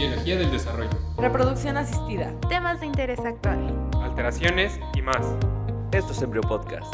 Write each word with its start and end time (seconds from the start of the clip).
Biología 0.00 0.38
del 0.38 0.50
desarrollo. 0.50 0.88
Reproducción 1.18 1.76
asistida. 1.76 2.34
Temas 2.48 2.80
de 2.80 2.86
interés 2.86 3.20
actual. 3.20 3.90
Alteraciones 4.02 4.80
y 4.94 5.02
más. 5.02 5.36
Esto 5.92 6.12
es 6.12 6.22
Embryo 6.22 6.40
Podcast. 6.40 6.90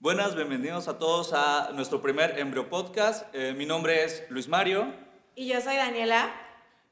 Buenas, 0.00 0.34
bienvenidos 0.34 0.88
a 0.88 0.98
todos 0.98 1.32
a 1.34 1.70
nuestro 1.72 2.02
primer 2.02 2.36
Embryo 2.40 2.68
Podcast. 2.68 3.32
Eh, 3.32 3.54
mi 3.56 3.64
nombre 3.64 4.02
es 4.02 4.24
Luis 4.28 4.48
Mario 4.48 4.92
Y 5.36 5.46
yo 5.46 5.60
soy 5.60 5.76
Daniela. 5.76 6.34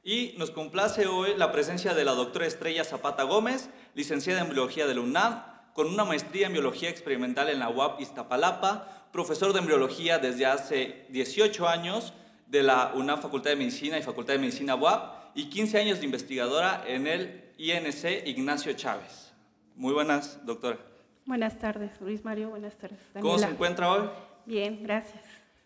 y 0.04 0.36
nos 0.38 0.52
complace 0.52 1.08
hoy 1.08 1.34
la 1.36 1.50
presencia 1.50 1.94
de 1.94 2.04
la 2.04 2.12
doctora 2.12 2.46
Estrella 2.46 2.84
Zapata 2.84 3.24
Gómez, 3.24 3.70
licenciada 3.96 4.42
en 4.42 4.50
Biología 4.50 4.86
de 4.86 4.94
la 4.94 5.00
UNAM, 5.00 5.42
con 5.72 5.88
una 5.88 6.04
maestría 6.04 6.46
en 6.46 6.52
Biología 6.52 6.90
Experimental 6.90 7.48
en 7.48 7.58
la 7.58 7.70
UAP 7.70 8.00
Iztapalapa, 8.02 9.08
profesor 9.10 9.52
de 9.52 9.58
embriología 9.58 10.20
desde 10.20 10.46
hace 10.46 11.06
18 11.08 11.66
años 11.66 12.12
de 12.46 12.62
la 12.62 12.92
UNAM 12.94 13.20
Facultad 13.20 13.50
de 13.50 13.56
Medicina 13.56 13.98
y 13.98 14.02
Facultad 14.02 14.34
de 14.34 14.38
Medicina 14.38 14.74
UAP 14.74 15.36
y 15.36 15.48
15 15.48 15.78
años 15.78 15.98
de 15.98 16.06
investigadora 16.06 16.84
en 16.86 17.06
el 17.06 17.52
INC 17.58 18.26
Ignacio 18.26 18.72
Chávez. 18.72 19.32
Muy 19.74 19.92
buenas, 19.92 20.44
doctora. 20.46 20.78
Buenas 21.26 21.58
tardes, 21.58 22.00
Luis 22.00 22.24
Mario. 22.24 22.50
Buenas 22.50 22.76
tardes, 22.76 22.98
¿Cómo 23.20 23.38
se 23.38 23.46
encuentra 23.46 23.90
hoy? 23.90 24.08
Bien, 24.46 24.82
gracias. 24.82 25.22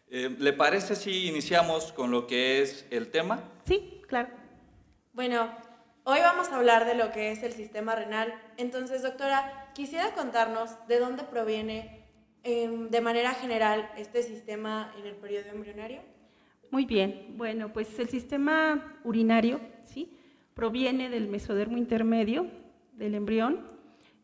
Eh, 0.09 0.35
¿Le 0.39 0.53
parece 0.53 0.97
si 0.97 1.29
iniciamos 1.29 1.93
con 1.93 2.11
lo 2.11 2.27
que 2.27 2.63
es 2.63 2.87
el 2.91 3.11
tema? 3.11 3.45
Sí, 3.65 4.01
claro. 4.09 4.31
Bueno, 5.13 5.55
hoy 6.05 6.19
vamos 6.21 6.49
a 6.49 6.57
hablar 6.57 6.87
de 6.87 6.95
lo 6.95 7.13
que 7.13 7.31
es 7.31 7.43
el 7.43 7.53
sistema 7.53 7.95
renal. 7.95 8.35
Entonces, 8.57 9.03
doctora, 9.03 9.71
quisiera 9.75 10.15
contarnos 10.15 10.71
de 10.89 10.99
dónde 10.99 11.23
proviene 11.23 12.07
em, 12.43 12.89
de 12.89 13.01
manera 13.01 13.35
general 13.35 13.93
este 13.97 14.23
sistema 14.23 14.93
en 14.99 15.07
el 15.07 15.15
periodo 15.15 15.51
embrionario. 15.51 16.01
Muy 16.71 16.85
bien. 16.85 17.35
Bueno, 17.37 17.73
pues 17.73 17.99
el 17.99 18.09
sistema 18.09 18.99
urinario, 19.05 19.61
¿sí? 19.85 20.13
Proviene 20.55 21.11
del 21.11 21.29
mesodermo 21.29 21.79
intermedio 21.79 22.47
del 22.93 23.15
embrión, 23.15 23.67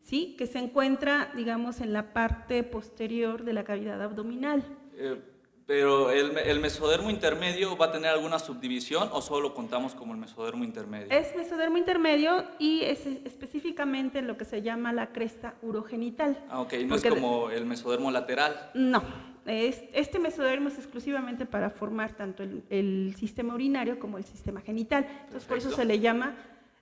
¿sí? 0.01 0.35
Que 0.37 0.47
se 0.47 0.59
encuentra, 0.59 1.31
digamos, 1.35 1.81
en 1.81 1.93
la 1.93 2.13
parte 2.13 2.63
posterior 2.63 3.43
de 3.43 3.53
la 3.53 3.63
cavidad 3.63 4.01
abdominal. 4.01 4.63
Eh, 4.95 5.19
pero 5.67 6.11
el, 6.11 6.37
el 6.37 6.61
mesodermo 6.61 7.09
intermedio 7.09 7.75
va 7.75 7.87
a 7.87 7.91
tener 7.91 8.11
alguna 8.11 8.39
subdivisión 8.39 9.09
o 9.11 9.21
solo 9.21 9.53
contamos 9.53 9.93
como 9.93 10.13
el 10.13 10.19
mesodermo 10.19 10.63
intermedio? 10.63 11.07
Es 11.09 11.35
mesodermo 11.35 11.77
intermedio 11.77 12.45
y 12.57 12.83
es 12.83 13.05
específicamente 13.05 14.21
lo 14.21 14.37
que 14.37 14.45
se 14.45 14.61
llama 14.61 14.93
la 14.93 15.11
cresta 15.11 15.55
urogenital. 15.61 16.41
Ah, 16.49 16.61
ok, 16.61 16.73
no 16.85 16.95
es 16.95 17.03
como 17.03 17.49
el 17.49 17.65
mesodermo 17.65 18.09
lateral. 18.11 18.71
No, 18.75 19.03
este 19.47 20.19
mesodermo 20.19 20.67
es 20.69 20.77
exclusivamente 20.77 21.45
para 21.45 21.69
formar 21.69 22.13
tanto 22.15 22.43
el, 22.43 22.63
el 22.69 23.15
sistema 23.17 23.53
urinario 23.55 23.99
como 23.99 24.17
el 24.17 24.25
sistema 24.25 24.61
genital. 24.61 25.07
Entonces, 25.25 25.45
por 25.47 25.57
eso 25.57 25.71
se 25.71 25.85
le 25.85 25.99
llama 25.99 26.35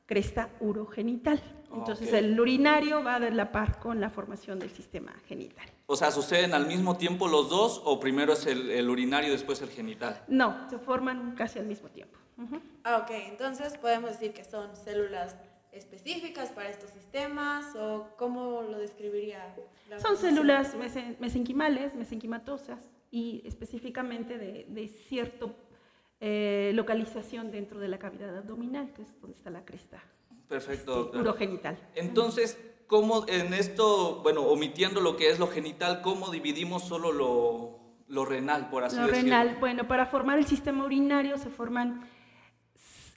cresta 0.05 0.49
urogenital. 0.59 1.41
Entonces, 1.73 2.07
Ok. 2.09 2.13
el 2.15 2.39
urinario 2.39 3.03
va 3.03 3.19
de 3.19 3.31
la 3.31 3.51
par 3.51 3.79
con 3.79 3.99
la 3.99 4.09
formación 4.09 4.59
del 4.59 4.69
sistema 4.69 5.13
genital. 5.27 5.65
O 5.87 5.95
sea, 5.95 6.09
¿suceden 6.11 6.53
al 6.53 6.67
mismo 6.67 6.95
tiempo 6.97 7.27
los 7.27 7.49
dos 7.49 7.81
o 7.85 7.99
primero 7.99 8.33
es 8.33 8.45
el, 8.45 8.69
el 8.71 8.89
urinario 8.89 9.29
y 9.29 9.31
después 9.33 9.61
el 9.61 9.69
genital? 9.69 10.23
No, 10.27 10.69
se 10.69 10.77
forman 10.77 11.35
casi 11.35 11.59
al 11.59 11.65
mismo 11.65 11.89
tiempo. 11.89 12.17
Ah, 12.83 12.97
ok, 13.03 13.11
entonces 13.29 13.77
podemos 13.77 14.11
decir 14.11 14.33
que 14.33 14.43
son 14.43 14.75
células 14.75 15.35
específicas 15.75 16.49
para 16.49 16.69
estos 16.69 16.89
sistemas 16.91 17.75
o 17.75 18.07
cómo 18.17 18.61
lo 18.63 18.77
describiría 18.79 19.55
la 19.89 19.99
Son 19.99 20.17
células 20.17 20.75
mesen- 20.75 21.17
mesenquimales, 21.19 21.93
mesenquimatosas 21.95 22.79
y 23.11 23.41
específicamente 23.45 24.37
de, 24.37 24.65
de 24.69 24.87
cierta 24.87 25.47
localización 26.73 27.51
dentro 27.51 27.79
de 27.79 27.87
la 27.87 27.99
cavidad 27.99 28.35
abdominal, 28.37 28.91
que 28.93 29.01
es 29.03 29.21
donde 29.21 29.37
está 29.37 29.49
la 29.49 29.63
cresta 29.65 30.01
Perfecto. 30.47 31.05
este, 31.05 31.17
urogenital. 31.19 31.77
Entonces, 31.95 32.57
¿cómo 32.87 33.25
en 33.27 33.53
esto, 33.53 34.21
bueno, 34.23 34.41
omitiendo 34.43 35.01
lo 35.01 35.17
que 35.17 35.29
es 35.29 35.39
lo 35.39 35.47
genital, 35.47 36.01
cómo 36.01 36.29
dividimos 36.31 36.83
solo 36.83 37.11
lo, 37.11 37.79
lo 38.07 38.25
renal, 38.25 38.69
por 38.69 38.83
así 38.83 38.95
Lo 38.95 39.07
decirlo? 39.07 39.23
renal, 39.23 39.57
bueno, 39.59 39.87
para 39.87 40.05
formar 40.05 40.37
el 40.39 40.45
sistema 40.45 40.85
urinario 40.85 41.37
se 41.37 41.49
forman, 41.49 42.07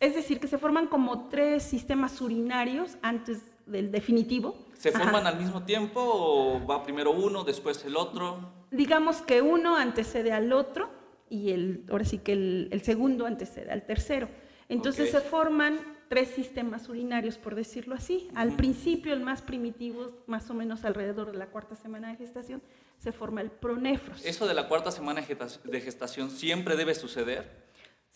es 0.01 0.15
decir, 0.15 0.41
que 0.41 0.47
se 0.47 0.59
forman 0.59 0.87
como 0.87 1.29
tres 1.29 1.63
sistemas 1.63 2.21
urinarios 2.21 2.97
antes 3.03 3.43
del 3.67 3.91
definitivo. 3.91 4.57
¿Se 4.75 4.91
Ajá. 4.91 5.01
forman 5.01 5.27
al 5.27 5.39
mismo 5.39 5.65
tiempo 5.65 6.01
o 6.01 6.67
va 6.67 6.85
primero 6.85 7.11
uno, 7.11 7.45
después 7.45 7.85
el 7.85 7.97
otro? 7.97 8.53
Digamos 8.71 9.23
que 9.23 9.43
uno 9.43 9.77
antecede 9.77 10.33
al 10.33 10.53
otro 10.53 10.89
y 11.29 11.51
el, 11.51 11.85
ahora 11.91 12.05
sí 12.05 12.19
que 12.19 12.33
el, 12.33 12.69
el 12.71 12.83
segundo 12.83 13.27
antecede 13.27 13.71
al 13.71 13.85
tercero. 13.85 14.29
Entonces 14.69 15.11
se 15.11 15.21
forman 15.21 15.79
tres 16.09 16.29
sistemas 16.29 16.89
urinarios, 16.89 17.39
por 17.39 17.55
decirlo 17.55 17.95
así. 17.95 18.29
Al 18.35 18.53
principio, 18.55 19.13
el 19.13 19.21
más 19.21 19.43
primitivo, 19.43 20.13
más 20.27 20.49
o 20.51 20.55
menos 20.55 20.85
alrededor 20.85 21.33
de 21.33 21.39
la 21.39 21.47
cuarta 21.47 21.75
semana 21.75 22.09
de 22.11 22.17
gestación, 22.17 22.63
se 22.99 23.13
forma 23.13 23.41
el 23.41 23.51
pronefros. 23.51 24.25
¿Eso 24.25 24.47
de 24.47 24.55
la 24.55 24.69
cuarta 24.69 24.91
semana 24.91 25.23
de 25.65 25.81
gestación 25.81 26.31
siempre 26.31 26.77
debe 26.77 26.95
suceder? 26.95 27.68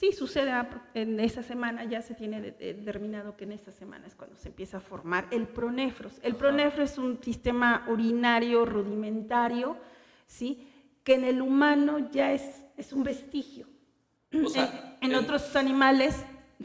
Sí, 0.03 0.11
sucede 0.11 0.51
a- 0.51 0.69
en 0.95 1.21
esa 1.21 1.45
semana, 1.45 1.85
ya 1.85 2.03
se 2.03 2.15
tiene 2.17 2.41
de- 2.41 2.51
de- 2.51 2.75
determinado 2.75 3.37
que 3.37 3.45
en 3.45 3.53
esta 3.53 3.71
semana 3.71 4.05
es 4.09 4.17
cuando 4.17 4.37
se 4.37 4.49
empieza 4.49 4.79
a 4.79 4.81
formar 4.81 5.29
el 5.31 5.47
pronefros. 5.47 6.19
El 6.25 6.35
pronefro 6.35 6.83
es 6.83 6.99
un 6.99 7.23
sistema 7.23 7.87
urinario 7.89 8.65
rudimentario, 8.65 9.77
¿sí? 10.27 10.67
que 11.05 11.15
en 11.15 11.23
el 11.25 11.41
humano 11.41 12.11
ya 12.11 12.33
es, 12.33 12.65
es 12.77 12.93
un 12.93 13.05
vestigio. 13.05 13.69
O 14.45 14.49
sea, 14.49 14.97
en, 15.01 15.15
otros 15.15 15.55
animales 15.55 16.17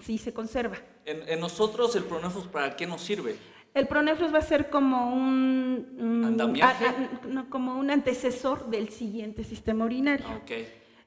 sí 0.01 0.17
se 0.17 0.33
conserva. 0.33 0.77
En, 1.05 1.29
en 1.29 1.39
nosotros, 1.39 1.95
¿el 1.95 2.05
pronefros 2.05 2.47
para 2.47 2.75
qué 2.75 2.87
nos 2.87 3.01
sirve? 3.01 3.35
El 3.75 3.87
pronefros 3.87 4.33
va 4.33 4.39
a 4.39 4.41
ser 4.41 4.71
como 4.71 5.13
un, 5.13 5.95
un- 5.99 6.23
¿Andamiaje? 6.25 6.85
a- 6.85 6.89
a- 6.89 7.27
no, 7.27 7.51
como 7.51 7.75
un 7.77 7.91
antecesor 7.91 8.71
del 8.71 8.89
siguiente 8.89 9.43
sistema 9.43 9.85
urinario. 9.85 10.25
Ah. 10.27 10.41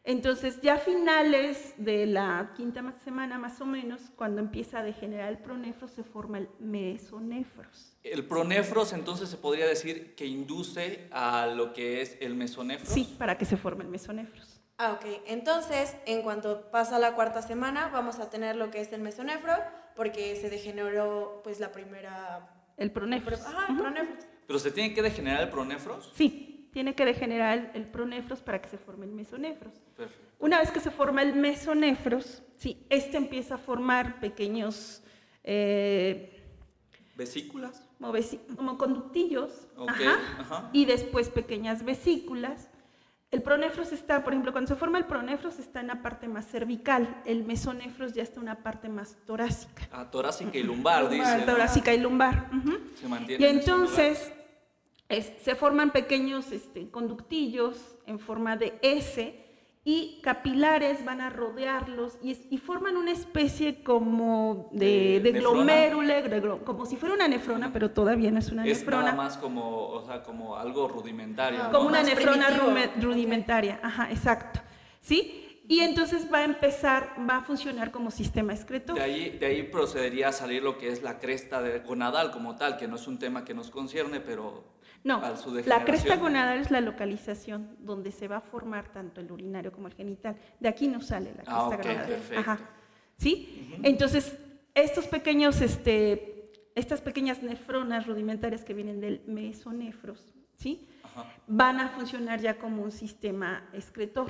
Entonces, 0.03 0.61
ya 0.63 0.75
a 0.75 0.79
finales 0.79 1.75
de 1.77 2.07
la 2.07 2.53
quinta 2.57 2.81
ma- 2.83 2.95
semana 3.05 3.39
más 3.39 3.61
o 3.61 3.67
menos, 3.67 4.01
cuando 4.17 4.41
empieza 4.41 4.79
a 4.79 4.83
degenerar 4.83 5.29
el 5.29 5.39
pronefros, 5.39 5.91
se 5.91 6.03
forma 6.03 6.39
el 6.39 6.49
mesonefros. 6.59 7.97
El 8.03 8.25
pronefros, 8.25 8.93
entonces, 8.93 9.29
se 9.29 9.37
podría 9.37 9.67
decir 9.67 10.15
que 10.15 10.27
induce 10.27 11.09
a 11.13 11.47
lo 11.47 11.73
que 11.73 12.01
es 12.01 12.17
el 12.21 12.35
mesonefros. 12.35 12.89
Sí, 12.89 13.15
para 13.19 13.37
que 13.37 13.45
se 13.45 13.57
forme 13.57 13.85
el 13.85 13.91
mesonefros. 13.91 14.61
Ah, 14.79 14.93
ok. 14.95 15.05
Entonces, 15.27 15.95
en 16.07 16.23
cuanto 16.23 16.71
pasa 16.71 16.99
la 16.99 17.15
cuarta 17.15 17.43
semana, 17.43 17.89
vamos 17.89 18.19
a 18.19 18.31
tener 18.31 18.57
lo 18.57 18.71
que 18.71 18.81
es 18.81 18.91
el 18.95 19.03
mesonefro, 19.03 19.53
porque 19.95 20.35
se 20.37 20.49
degeneró 20.49 21.43
pues 21.45 21.61
la 21.61 21.73
primera... 21.73 22.49
El 22.79 22.91
pronefros. 22.91 23.41
Ajá, 23.43 23.67
el 23.69 23.75
Ujú. 23.75 23.83
pronefros. 23.83 24.25
Pero 24.47 24.59
se 24.59 24.71
tiene 24.71 24.95
que 24.95 25.03
degenerar 25.03 25.43
el 25.43 25.51
pronefros. 25.51 26.11
Sí, 26.15 26.60
tiene 26.73 26.95
que 26.95 27.05
degenerar 27.05 27.59
el, 27.59 27.71
el 27.75 27.87
pronefros 27.87 28.41
para 28.41 28.61
que 28.61 28.69
se 28.69 28.79
forme 28.79 29.07
el 29.07 29.13
mesonefros. 29.13 29.75
Perfecto. 29.97 30.31
Una 30.41 30.59
vez 30.59 30.71
que 30.71 30.81
se 30.81 30.91
forma 30.91 31.23
el 31.23 31.35
mesonefros, 31.35 32.43
sí, 32.57 32.83
este 32.89 33.19
empieza 33.19 33.57
a 33.57 33.59
formar 33.59 34.21
pequeños, 34.21 35.03
eh, 35.45 36.43
¿Vesículas? 37.15 37.87
como, 38.57 38.79
conductillos, 38.79 39.69
ajá, 39.87 40.19
ajá. 40.39 40.71
y 40.73 40.87
después 40.87 41.29
pequeñas 41.29 41.85
vesículas. 41.85 42.71
El 43.31 43.43
pronefros 43.43 43.93
está, 43.93 44.25
por 44.25 44.33
ejemplo, 44.33 44.51
cuando 44.53 44.69
se 44.69 44.77
forma 44.77 44.99
el 44.99 45.05
pronefros 45.05 45.59
está 45.59 45.81
en 45.81 45.89
la 45.89 46.03
parte 46.03 46.27
más 46.27 46.47
cervical, 46.47 47.23
el 47.27 47.45
mesonefros 47.45 48.15
ya 48.15 48.23
está 48.23 48.37
en 48.37 48.45
una 48.45 48.63
parte 48.63 48.89
más 48.89 49.19
torácica. 49.27 49.89
Ah, 49.93 50.11
torácica 50.11 50.57
y 50.57 50.63
lumbar, 50.63 51.11
dice. 51.11 51.39
¿no? 51.39 51.45
Torácica 51.45 51.93
y 51.93 52.01
lumbar. 52.01 52.49
Se 52.99 53.07
mantiene 53.07 53.45
Y 53.45 53.49
entonces 53.49 54.33
es- 55.11 55.33
se 55.43 55.55
forman 55.55 55.91
pequeños 55.91 56.53
este, 56.53 56.89
conductillos 56.91 57.77
en 58.07 58.19
forma 58.19 58.57
de 58.57 58.79
S 58.83 59.47
y 59.83 60.21
capilares 60.23 61.05
van 61.07 61.21
a 61.23 61.31
rodearlos 61.31 62.19
y, 62.23 62.33
es- 62.33 62.43
y 62.51 62.59
forman 62.59 62.97
una 62.97 63.11
especie 63.13 63.83
como 63.83 64.69
de, 64.73 65.21
¿De 65.23 65.33
glomérule, 65.33 66.23
de 66.23 66.59
como 66.65 66.85
si 66.87 66.97
fuera 66.97 67.15
una 67.15 67.29
nefrona, 67.29 67.73
pero 67.73 67.91
todavía 67.91 68.31
no 68.31 68.39
es 68.39 68.51
una 68.53 68.67
Es 68.67 68.79
nefrona. 68.81 69.05
nada 69.05 69.17
más 69.17 69.37
como, 69.39 69.89
o 69.89 70.05
sea, 70.07 70.23
como 70.23 70.57
algo 70.57 70.87
rudimentario. 70.89 71.61
Ah, 71.63 71.67
¿no? 71.69 71.73
como 71.79 71.89
una 71.89 72.01
Más 72.03 72.09
nefrona 72.09 72.47
primitivo. 72.49 73.01
rudimentaria, 73.13 73.81
ajá, 73.83 74.11
exacto. 74.11 74.61
¿Sí? 75.01 75.47
Y 75.67 75.81
entonces 75.81 76.27
va 76.33 76.39
a 76.39 76.45
empezar, 76.45 77.15
va 77.31 77.37
a 77.37 77.43
funcionar 77.43 77.91
como 77.93 78.11
sistema 78.11 78.53
excretor. 78.53 78.97
De 78.97 79.03
ahí, 79.03 79.31
de 79.39 79.47
ahí 79.47 79.63
procedería 79.63 80.29
a 80.29 80.33
salir 80.33 80.63
lo 80.65 80.77
que 80.79 80.89
es 80.89 81.03
la 81.03 81.21
cresta 81.21 81.63
de 81.63 81.79
gonadal 81.79 82.33
como 82.33 82.57
tal, 82.57 82.77
que 82.77 82.89
no 82.89 82.97
es 82.97 83.07
un 83.07 83.19
tema 83.21 83.45
que 83.45 83.55
nos 83.55 83.71
concierne, 83.71 84.19
pero 84.21 84.65
No, 85.03 85.23
la 85.67 85.85
cresta 85.85 86.17
gonadal 86.17 86.59
es 86.59 86.71
la 86.71 86.81
localización 86.83 87.77
donde 87.81 88.13
se 88.13 88.29
va 88.29 88.37
a 88.37 88.41
formar 88.43 88.93
tanto 88.93 89.21
el 89.21 89.33
urinario 89.33 89.73
como 89.73 89.89
el 89.89 89.95
genital. 89.95 90.37
De 90.59 90.69
aquí 90.69 90.89
no 90.89 91.01
sale 91.01 91.31
la 91.31 91.37
cresta 91.43 91.55
Ah, 91.57 91.65
gonadal. 91.65 92.07
perfecto. 92.07 92.39
Ajá. 92.41 92.59
¿Sí? 93.17 93.79
Entonces, 93.83 94.37
estos 94.75 95.07
pequeños, 95.07 95.61
este, 95.63 96.51
estas 96.75 97.01
pequeñas 97.01 97.43
nefronas 97.43 98.07
rudimentarias 98.07 98.65
que 98.65 98.75
vienen 98.75 99.01
del 99.01 99.23
mesonefros, 99.27 100.35
¿sí? 100.57 100.87
Ajá. 101.03 101.25
Van 101.47 101.81
a 101.81 101.89
funcionar 101.89 102.41
ya 102.41 102.59
como 102.59 102.83
un 102.83 102.93
sistema 102.93 103.69
excretor, 103.73 104.29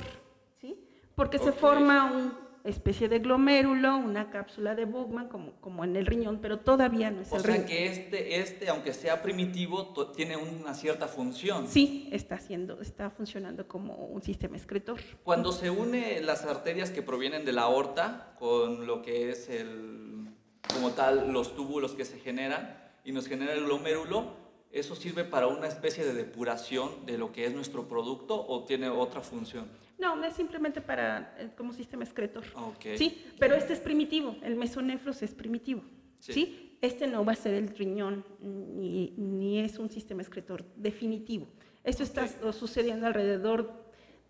¿sí? 0.61 0.77
porque 1.15 1.39
se 1.39 1.53
forma 1.53 2.05
una 2.13 2.33
especie 2.65 3.09
de 3.09 3.19
glomérulo, 3.21 3.97
una 3.97 4.31
cápsula 4.31 4.75
de 4.75 4.85
Bowman, 4.85 5.29
como, 5.29 5.53
como 5.61 5.85
en 5.85 5.97
el 5.97 6.07
riñón, 6.07 6.41
pero 6.41 6.59
todavía 6.59 7.11
no 7.11 7.23
es 7.23 7.33
O 7.33 7.37
el 7.37 7.43
sea 7.43 7.53
riñón. 7.55 7.67
que 7.69 7.87
este, 7.87 8.41
este, 8.41 8.69
aunque 8.69 8.93
sea 8.93 9.23
primitivo, 9.23 9.89
tiene 10.15 10.37
una 10.37 10.75
cierta 10.75 11.09
función. 11.09 11.69
Sí, 11.69 12.09
está 12.13 12.35
haciendo, 12.37 12.81
está 12.81 13.11
funcionando 13.11 13.67
como 13.67 13.95
un 13.95 14.23
sistema 14.23 14.57
excretor. 14.57 15.01
Cuando 15.25 15.53
se 15.53 15.71
une 15.71 16.21
las 16.21 16.45
arterias 16.45 16.91
que 16.91 17.03
provienen 17.03 17.45
de 17.45 17.53
la 17.53 17.63
aorta 17.63 18.35
con 18.39 18.87
lo 18.87 19.03
que 19.03 19.31
es 19.31 19.49
el, 19.49 20.29
como 20.75 20.91
tal, 20.91 21.33
los 21.33 21.55
túbulos 21.55 21.93
que 21.93 22.05
se 22.05 22.19
generan 22.19 22.77
y 23.05 23.13
nos 23.13 23.27
genera 23.27 23.55
el 23.55 23.65
glomérulo, 23.65 24.40
¿eso 24.71 24.95
sirve 24.95 25.25
para 25.25 25.47
una 25.47 25.67
especie 25.67 26.05
de 26.05 26.13
depuración 26.15 27.05
de 27.07 27.19
lo 27.19 27.33
que 27.33 27.45
es 27.47 27.55
nuestro 27.55 27.89
producto 27.89 28.35
o 28.47 28.65
tiene 28.65 28.89
otra 28.89 29.21
función? 29.21 29.67
No, 29.99 30.23
es 30.25 30.35
simplemente 30.35 30.81
para 30.81 31.35
eh, 31.39 31.51
como 31.57 31.73
sistema 31.73 32.05
excretor. 32.05 32.45
Ok. 32.55 32.97
Sí, 32.97 33.27
pero 33.39 33.55
este 33.55 33.73
es 33.75 33.81
primitivo, 33.81 34.37
el 34.43 34.57
mesonefros 34.57 35.23
es 35.23 35.35
primitivo. 35.35 35.83
Sí. 36.21 36.33
Sí. 36.33 36.67
Este 36.83 37.07
no 37.07 37.25
va 37.27 37.33
a 37.33 37.37
ser 37.37 37.53
el 37.55 37.69
riñón 37.77 38.25
ni, 38.41 39.11
ni 39.19 39.59
es 39.61 39.79
un 39.79 39.91
sistema 39.91 40.23
excretor 40.23 40.65
definitivo. 40.77 41.47
Esto 41.85 42.03
está 42.03 42.27
sucediendo 42.53 43.07
alrededor 43.07 43.85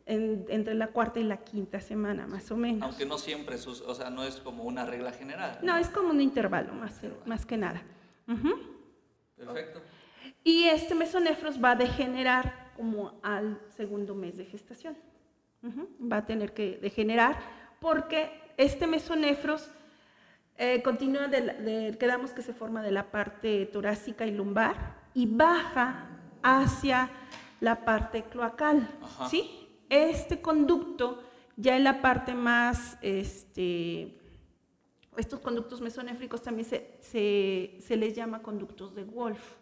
en- 0.06 0.46
entre 0.48 0.74
la 0.74 0.88
cuarta 0.88 1.20
y 1.20 1.24
la 1.24 1.36
quinta 1.44 1.80
semana, 1.80 2.26
más 2.26 2.50
o 2.50 2.56
menos. 2.56 2.82
Aunque 2.82 3.06
no 3.06 3.18
siempre, 3.18 3.56
sus- 3.58 3.82
o 3.82 3.94
sea, 3.94 4.10
no 4.10 4.24
es 4.24 4.36
como 4.36 4.64
una 4.64 4.84
regla 4.84 5.12
general. 5.12 5.60
No, 5.62 5.76
es 5.76 5.88
como 5.90 6.10
un 6.10 6.20
intervalo, 6.20 6.72
más, 6.74 6.98
que- 6.98 7.12
más 7.24 7.46
que 7.46 7.56
nada. 7.56 7.82
Perfecto. 9.36 9.80
Y 10.44 10.64
este 10.64 10.94
mesonefros 10.94 11.62
va 11.62 11.72
a 11.72 11.76
degenerar 11.76 12.70
como 12.76 13.20
al 13.22 13.60
segundo 13.76 14.14
mes 14.14 14.36
de 14.36 14.46
gestación. 14.46 14.96
Va 16.00 16.18
a 16.18 16.26
tener 16.26 16.54
que 16.54 16.78
degenerar 16.80 17.38
porque 17.80 18.30
este 18.56 18.86
mesonefros 18.86 19.70
eh, 20.56 20.82
continúa, 20.82 21.28
de 21.28 21.96
quedamos 21.98 22.32
que 22.32 22.42
se 22.42 22.54
forma 22.54 22.82
de 22.82 22.90
la 22.90 23.10
parte 23.10 23.66
torácica 23.66 24.26
y 24.26 24.30
lumbar 24.30 24.96
y 25.14 25.26
baja 25.26 26.08
hacia 26.42 27.10
la 27.60 27.84
parte 27.84 28.24
cloacal. 28.24 28.88
Ajá. 29.02 29.28
¿sí? 29.28 29.68
Este 29.90 30.40
conducto 30.40 31.22
ya 31.56 31.76
en 31.76 31.84
la 31.84 32.00
parte 32.00 32.32
más, 32.32 32.96
este, 33.02 34.18
estos 35.16 35.40
conductos 35.40 35.82
mesonéfricos 35.82 36.42
también 36.42 36.66
se, 36.66 36.96
se, 37.00 37.76
se 37.80 37.96
les 37.96 38.14
llama 38.14 38.40
conductos 38.40 38.94
de 38.94 39.04
Wolf. 39.04 39.59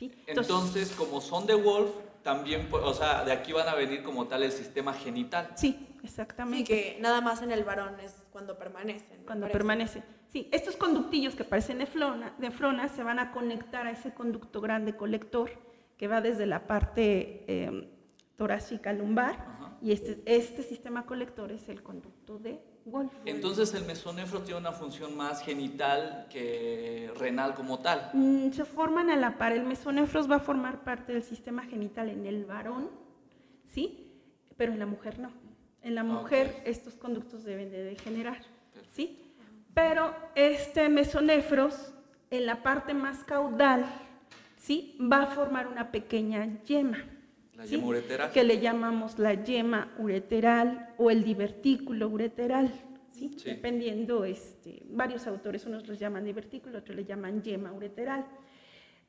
¿Sí? 0.00 0.10
Entonces, 0.26 0.90
como 0.92 1.20
son 1.20 1.46
de 1.46 1.54
Wolf, 1.54 1.90
también, 2.22 2.68
o 2.72 2.94
sea, 2.94 3.24
de 3.24 3.32
aquí 3.32 3.52
van 3.52 3.68
a 3.68 3.74
venir 3.74 4.02
como 4.02 4.26
tal 4.26 4.42
el 4.42 4.52
sistema 4.52 4.92
genital. 4.94 5.50
sí, 5.56 5.72
Sí, 5.72 6.06
exactamente. 6.06 6.64
que 6.64 6.98
nada 7.00 7.20
más 7.20 7.42
en 7.42 7.52
el 7.52 7.62
varón 7.64 8.00
es 8.00 8.22
cuando 8.32 8.58
permanecen. 8.58 9.22
cuando 9.26 9.44
parece. 9.44 9.58
permanece. 9.58 10.02
Sí, 10.32 10.48
estos 10.52 10.76
conductillos 10.76 11.34
que 11.34 11.44
parecen 11.44 11.78
nefrona, 11.78 12.34
nefrona 12.38 12.88
se 12.88 13.02
van 13.02 13.18
a 13.18 13.32
conectar 13.32 13.86
a 13.86 13.90
ese 13.90 14.14
conducto 14.14 14.60
grande 14.60 14.96
colector 14.96 15.50
que 15.98 16.08
va 16.08 16.20
desde 16.20 16.46
la 16.46 16.66
parte 16.66 17.44
eh, 17.48 17.90
torácica 18.36 18.92
lumbar 18.92 19.34
Ajá. 19.34 19.76
y 19.82 19.92
este, 19.92 20.22
este 20.24 20.62
sistema 20.62 21.04
colector 21.04 21.52
es 21.52 21.68
el 21.68 21.82
conducto 21.82 22.38
de. 22.38 22.62
Entonces, 23.24 23.72
el 23.74 23.84
mesonefro 23.84 24.40
tiene 24.42 24.60
una 24.60 24.72
función 24.72 25.16
más 25.16 25.42
genital 25.42 26.26
que 26.30 27.12
renal 27.18 27.54
como 27.54 27.78
tal. 27.80 28.10
Mm, 28.12 28.50
se 28.50 28.64
forman 28.64 29.10
a 29.10 29.16
la 29.16 29.38
par. 29.38 29.52
El 29.52 29.64
mesonefros 29.64 30.30
va 30.30 30.36
a 30.36 30.40
formar 30.40 30.82
parte 30.84 31.12
del 31.12 31.22
sistema 31.22 31.62
genital 31.64 32.08
en 32.08 32.26
el 32.26 32.44
varón, 32.44 32.88
¿sí? 33.68 34.06
Pero 34.56 34.72
en 34.72 34.78
la 34.78 34.86
mujer 34.86 35.18
no. 35.18 35.30
En 35.82 35.94
la 35.94 36.02
Ah, 36.02 36.04
mujer 36.04 36.62
estos 36.66 36.94
conductos 36.96 37.44
deben 37.44 37.70
de 37.70 37.82
degenerar, 37.82 38.38
¿sí? 38.92 39.34
Pero 39.74 40.14
este 40.34 40.88
mesonefros, 40.88 41.94
en 42.30 42.44
la 42.46 42.62
parte 42.62 42.92
más 42.92 43.24
caudal, 43.24 43.86
¿sí? 44.56 44.98
Va 45.00 45.22
a 45.22 45.26
formar 45.28 45.66
una 45.68 45.90
pequeña 45.90 46.62
yema. 46.64 46.98
La 47.60 47.66
¿sí? 47.66 47.72
yema 47.72 47.88
ureteral. 47.88 48.32
Que 48.32 48.42
le 48.42 48.58
llamamos 48.58 49.18
la 49.18 49.34
yema 49.34 49.92
ureteral 49.98 50.94
o 50.96 51.10
el 51.10 51.22
divertículo 51.22 52.08
ureteral, 52.08 52.72
¿sí? 53.12 53.30
Sí. 53.36 53.50
Dependiendo, 53.50 54.24
este, 54.24 54.82
varios 54.88 55.26
autores, 55.26 55.66
unos 55.66 55.86
los 55.86 55.98
llaman 55.98 56.24
divertículo, 56.24 56.78
otros 56.78 56.96
le 56.96 57.04
llaman 57.04 57.42
yema 57.42 57.70
ureteral. 57.70 58.24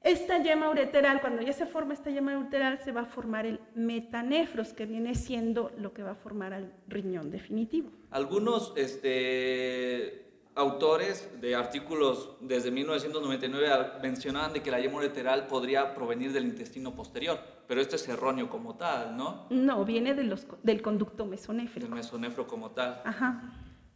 Esta 0.03 0.43
yema 0.43 0.69
ureteral, 0.69 1.21
cuando 1.21 1.41
ya 1.43 1.53
se 1.53 1.65
forma 1.65 1.93
esta 1.93 2.09
yema 2.09 2.37
ureteral, 2.37 2.79
se 2.83 2.91
va 2.91 3.01
a 3.01 3.05
formar 3.05 3.45
el 3.45 3.61
metanefros, 3.73 4.73
que 4.73 4.85
viene 4.85 5.15
siendo 5.15 5.71
lo 5.77 5.93
que 5.93 6.03
va 6.03 6.11
a 6.11 6.15
formar 6.15 6.51
al 6.51 6.73
riñón 6.89 7.31
definitivo. 7.31 7.89
Algunos 8.09 8.73
este, 8.75 10.25
autores 10.55 11.29
de 11.39 11.55
artículos 11.55 12.31
desde 12.41 12.71
1999 12.71 13.67
al- 13.69 13.99
mencionaban 14.01 14.53
de 14.53 14.61
que 14.61 14.69
la 14.71 14.79
yema 14.79 14.97
ureteral 14.97 15.47
podría 15.47 15.93
provenir 15.95 16.33
del 16.33 16.45
intestino 16.45 16.93
posterior, 16.93 17.39
pero 17.67 17.79
esto 17.81 17.95
es 17.95 18.07
erróneo 18.09 18.49
como 18.49 18.75
tal, 18.75 19.15
¿no? 19.15 19.45
No, 19.49 19.85
viene 19.85 20.13
de 20.13 20.23
los, 20.23 20.45
del 20.63 20.81
conducto 20.81 21.23
Del 21.23 21.31
mesonéfrico. 21.31 21.95
mesonefro 21.95 22.47
como 22.47 22.71
tal. 22.71 23.01
Ajá. 23.05 23.53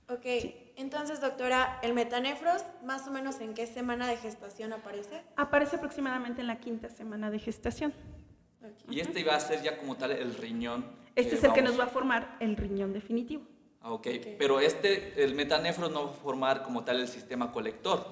Ok, 0.08 0.26
entonces 0.76 1.20
doctora, 1.20 1.80
¿el 1.82 1.94
metanefros 1.94 2.64
más 2.86 3.08
o 3.08 3.12
menos 3.12 3.42
en 3.42 3.54
qué 3.56 3.66
semana 3.66 4.08
de 4.08 4.18
gestación 4.18 4.72
aparece? 4.72 5.24
Aparece 5.36 5.78
aproximadamente 5.78 6.42
en 6.42 6.48
la 6.48 6.60
quinta 6.60 6.90
semana 6.90 7.32
de 7.32 7.40
gestación. 7.40 7.94
Y 8.90 9.00
este 9.00 9.20
iba 9.20 9.36
a 9.36 9.40
ser 9.40 9.62
ya 9.62 9.78
como 9.78 9.96
tal 9.98 10.12
el 10.12 10.36
riñón. 10.36 10.86
Este 11.16 11.36
es 11.36 11.44
el 11.44 11.54
que 11.54 11.62
nos 11.62 11.80
va 11.80 11.86
a 11.86 11.88
formar 11.88 12.36
el 12.40 12.56
riñón 12.56 12.94
definitivo. 12.94 13.44
Ah, 13.88 13.94
ok, 13.94 14.08
pero 14.40 14.60
este, 14.60 15.24
el 15.24 15.36
metanefro 15.36 15.90
no 15.90 16.06
va 16.06 16.10
a 16.10 16.14
formar 16.14 16.64
como 16.64 16.84
tal 16.84 17.00
el 17.02 17.08
sistema 17.08 17.52
colector. 17.52 18.04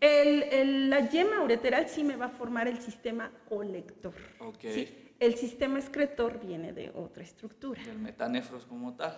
El- 0.00 0.42
el- 0.42 0.90
la 0.90 1.08
yema 1.08 1.40
ureteral 1.40 1.88
sí 1.88 2.02
me 2.02 2.16
va 2.16 2.24
a 2.26 2.30
formar 2.30 2.66
el 2.66 2.78
sistema 2.80 3.30
colector. 3.48 4.12
Ok. 4.40 4.58
¿sí? 4.62 4.88
El 5.20 5.36
sistema 5.36 5.78
excretor 5.78 6.44
viene 6.44 6.72
de 6.72 6.90
otra 6.96 7.22
estructura. 7.22 7.80
El 7.88 8.00
metanefro 8.00 8.58
es 8.58 8.64
como 8.64 8.96
tal. 8.96 9.16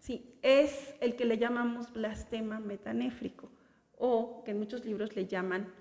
Sí, 0.00 0.34
es 0.42 0.94
el 1.00 1.16
que 1.16 1.24
le 1.24 1.38
llamamos 1.38 1.90
blastema 1.94 2.60
metanéfrico 2.60 3.48
o 3.96 4.44
que 4.44 4.50
en 4.50 4.58
muchos 4.58 4.84
libros 4.84 5.16
le 5.16 5.24
llaman 5.26 5.72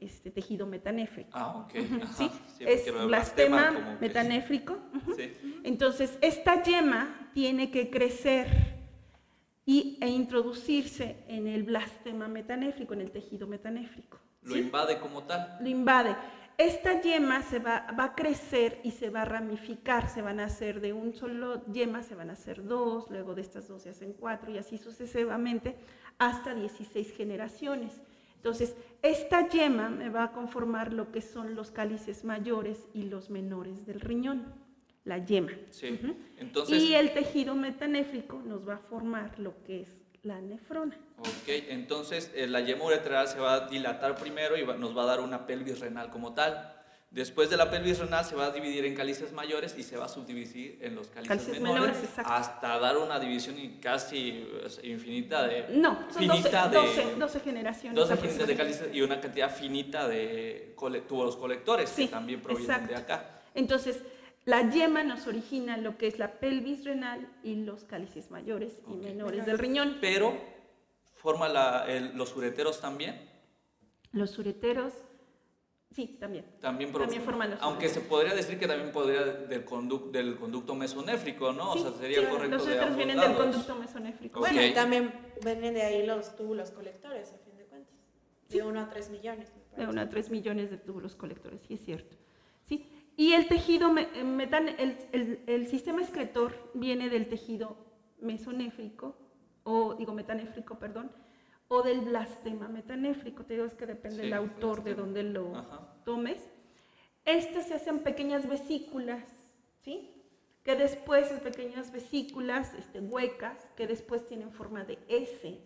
este, 0.00 0.30
tejido 0.30 0.66
metanéfrico. 0.66 1.30
Ah, 1.32 1.56
ok. 1.56 1.72
¿sí? 2.16 2.30
sí, 2.56 2.64
es 2.66 3.06
blastema 3.06 3.70
que- 3.70 4.06
metanéfrico. 4.06 4.78
Sí. 5.16 5.32
Entonces, 5.64 6.18
esta 6.20 6.62
yema 6.62 7.30
tiene 7.34 7.70
que 7.70 7.90
crecer 7.90 8.46
y, 9.64 9.98
e 10.00 10.08
introducirse 10.08 11.24
en 11.28 11.46
el 11.46 11.62
blastema 11.64 12.26
metanéfrico, 12.28 12.94
en 12.94 13.02
el 13.02 13.10
tejido 13.10 13.46
metanéfrico. 13.46 14.18
Lo 14.42 14.56
invade 14.56 14.98
como 14.98 15.24
tal. 15.24 15.58
Lo 15.60 15.68
invade. 15.68 16.16
Esta 16.56 17.00
yema 17.00 17.42
se 17.42 17.60
va, 17.60 17.86
va 17.96 18.04
a 18.04 18.14
crecer 18.16 18.80
y 18.82 18.90
se 18.90 19.10
va 19.10 19.22
a 19.22 19.24
ramificar, 19.24 20.08
se 20.08 20.22
van 20.22 20.40
a 20.40 20.46
hacer 20.46 20.80
de 20.80 20.92
un 20.92 21.12
solo 21.14 21.64
yema, 21.66 22.02
se 22.02 22.16
van 22.16 22.30
a 22.30 22.32
hacer 22.32 22.64
dos, 22.64 23.08
luego 23.10 23.34
de 23.34 23.42
estas 23.42 23.68
dos 23.68 23.82
se 23.82 23.90
hacen 23.90 24.12
cuatro 24.14 24.50
y 24.50 24.58
así 24.58 24.76
sucesivamente 24.76 25.76
hasta 26.18 26.54
16 26.54 27.12
generaciones. 27.16 28.00
Entonces, 28.38 28.74
esta 29.02 29.48
yema 29.48 29.88
me 29.90 30.08
va 30.10 30.24
a 30.24 30.32
conformar 30.32 30.92
lo 30.92 31.10
que 31.12 31.20
son 31.20 31.54
los 31.54 31.70
cálices 31.70 32.24
mayores 32.24 32.88
y 32.94 33.02
los 33.04 33.30
menores 33.30 33.84
del 33.84 34.00
riñón, 34.00 34.46
la 35.04 35.18
yema. 35.18 35.50
Sí. 35.70 35.98
Entonces, 36.38 36.82
y 36.82 36.94
el 36.94 37.12
tejido 37.12 37.54
metanéfrico 37.54 38.40
nos 38.44 38.66
va 38.66 38.74
a 38.74 38.78
formar 38.78 39.38
lo 39.38 39.62
que 39.64 39.82
es 39.82 40.00
la 40.22 40.40
nefrona. 40.40 40.96
ok, 41.18 41.48
entonces 41.68 42.30
eh, 42.34 42.46
la 42.46 42.60
yema 42.60 42.84
ureteral 42.84 43.26
se 43.28 43.38
va 43.38 43.54
a 43.54 43.68
dilatar 43.68 44.16
primero 44.16 44.56
y 44.56 44.62
va- 44.62 44.76
nos 44.76 44.96
va 44.96 45.02
a 45.02 45.06
dar 45.06 45.20
una 45.20 45.46
pelvis 45.46 45.80
renal 45.80 46.10
como 46.10 46.34
tal. 46.34 46.74
Después 47.10 47.48
de 47.48 47.56
la 47.56 47.70
pelvis 47.70 47.98
renal 47.98 48.22
se 48.22 48.36
va 48.36 48.46
a 48.46 48.50
dividir 48.50 48.84
en 48.84 48.94
cálices 48.94 49.32
mayores 49.32 49.74
y 49.78 49.82
se 49.82 49.96
va 49.96 50.04
a 50.04 50.08
subdividir 50.08 50.78
en 50.82 50.94
los 50.94 51.08
cálices, 51.08 51.28
Cálices 51.28 51.60
menores, 51.62 51.96
menores, 51.96 52.18
hasta 52.18 52.78
dar 52.78 52.98
una 52.98 53.18
división 53.18 53.56
casi 53.80 54.28
eh, 54.28 54.68
infinita 54.88 55.46
de 55.46 55.68
No, 55.70 56.06
son 56.12 56.26
12, 56.26 56.42
finita 56.42 56.68
de 56.68 56.76
12, 56.76 57.14
12 57.18 57.40
generaciones. 57.40 57.96
12 57.96 58.16
generaciones 58.16 58.46
de 58.48 58.56
cálices 58.56 58.88
y 58.94 59.00
una 59.00 59.20
cantidad 59.22 59.50
finita 59.54 60.06
de 60.06 60.74
cole- 60.76 61.00
tubos 61.00 61.34
colectores 61.36 61.88
que 61.90 62.02
Sí, 62.02 62.08
también 62.08 62.42
provienen 62.42 62.70
exacto. 62.70 62.92
de 62.92 63.00
acá. 63.00 63.40
Entonces, 63.54 64.02
la 64.44 64.68
yema 64.68 65.02
nos 65.02 65.26
origina 65.26 65.78
lo 65.78 65.96
que 65.96 66.08
es 66.08 66.18
la 66.18 66.38
pelvis 66.38 66.84
renal 66.84 67.26
y 67.42 67.54
los 67.54 67.84
cálices 67.84 68.30
mayores 68.30 68.80
y 68.86 68.92
menores 68.96 69.46
del 69.46 69.58
riñón. 69.58 69.96
Pero 70.02 70.36
forma 71.14 71.48
la- 71.48 71.86
el- 71.88 72.14
los 72.18 72.36
ureteros 72.36 72.82
también. 72.82 73.18
Los 74.12 74.38
ureteros, 74.38 74.92
sí, 75.94 76.16
también. 76.20 76.44
También, 76.60 76.90
pro- 76.92 77.00
También 77.02 77.22
forman 77.22 77.50
los 77.50 77.62
Aunque 77.62 77.88
se 77.88 78.00
podría 78.00 78.34
decir 78.34 78.58
que 78.58 78.66
también 78.66 78.92
podría 78.92 79.24
del, 79.24 79.64
conduc- 79.66 80.10
del 80.10 80.36
conducto 80.36 80.74
mesonéfrico, 80.74 81.52
¿no? 81.52 81.72
Sí, 81.74 81.80
o 81.80 81.82
sea, 81.82 81.92
sería 81.92 82.20
sí, 82.20 82.26
correcto 82.26 82.56
Los 82.56 82.66
de 82.66 82.78
ambos 82.80 82.96
vienen 82.96 83.16
lados. 83.16 83.30
del 83.30 83.38
conducto 83.38 83.74
mesonéfrico. 83.76 84.38
Ok. 84.40 84.46
Bueno, 84.48 84.62
y 84.66 84.72
también 84.74 85.12
vienen 85.42 85.74
de 85.74 85.82
ahí 85.82 86.06
los 86.06 86.36
túbulos 86.36 86.70
colectores, 86.70 87.32
a 87.32 87.38
fin 87.38 87.56
de 87.56 87.64
cuentas. 87.64 87.94
De 88.48 88.62
1 88.62 88.80
a 88.80 88.88
3 88.88 89.10
millones, 89.10 89.52
me 89.54 89.60
De 89.62 89.66
parece. 89.70 89.90
1 89.90 90.00
a 90.00 90.08
3 90.08 90.30
millones 90.30 90.70
de 90.70 90.76
túbulos 90.78 91.14
colectores, 91.16 91.60
sí 91.66 91.74
es 91.74 91.84
cierto. 91.84 92.16
¿Sí? 92.66 92.86
Y 93.16 93.32
el 93.32 93.48
tejido, 93.48 93.92
me- 93.92 94.08
eh, 94.14 94.24
metan- 94.24 94.74
el, 94.78 94.96
el- 95.12 95.40
el 95.46 95.66
sistema 95.68 96.00
excretor 96.02 96.70
viene 96.74 97.08
del 97.08 97.28
tejido 97.28 97.76
mesonéfrico, 98.20 99.16
o 99.64 99.94
digo 99.94 100.12
metanéfrico, 100.14 100.78
perdón, 100.78 101.10
o 101.68 101.82
del 101.82 102.00
blastema 102.00 102.68
metanéfrico. 102.68 103.44
Te 103.44 103.54
digo, 103.54 103.66
es 103.66 103.74
que 103.74 103.86
depende 103.86 104.16
Sí, 104.16 104.22
del 104.22 104.32
autor 104.34 104.82
de 104.82 104.94
donde 104.94 105.22
lo 105.22 105.56
Ajá. 105.56 105.94
tomes. 106.04 106.38
Estas 107.24 107.68
se 107.68 107.74
hacen 107.74 108.00
pequeñas 108.00 108.48
vesículas, 108.48 109.22
¿sí? 109.82 110.10
Que 110.64 110.74
después, 110.76 111.30
en 111.30 111.40
pequeñas 111.40 111.92
vesículas 111.92 112.72
este, 112.74 113.00
huecas, 113.00 113.68
que 113.76 113.86
después 113.86 114.26
tienen 114.26 114.50
forma 114.50 114.84
de 114.84 114.98
S, 115.08 115.60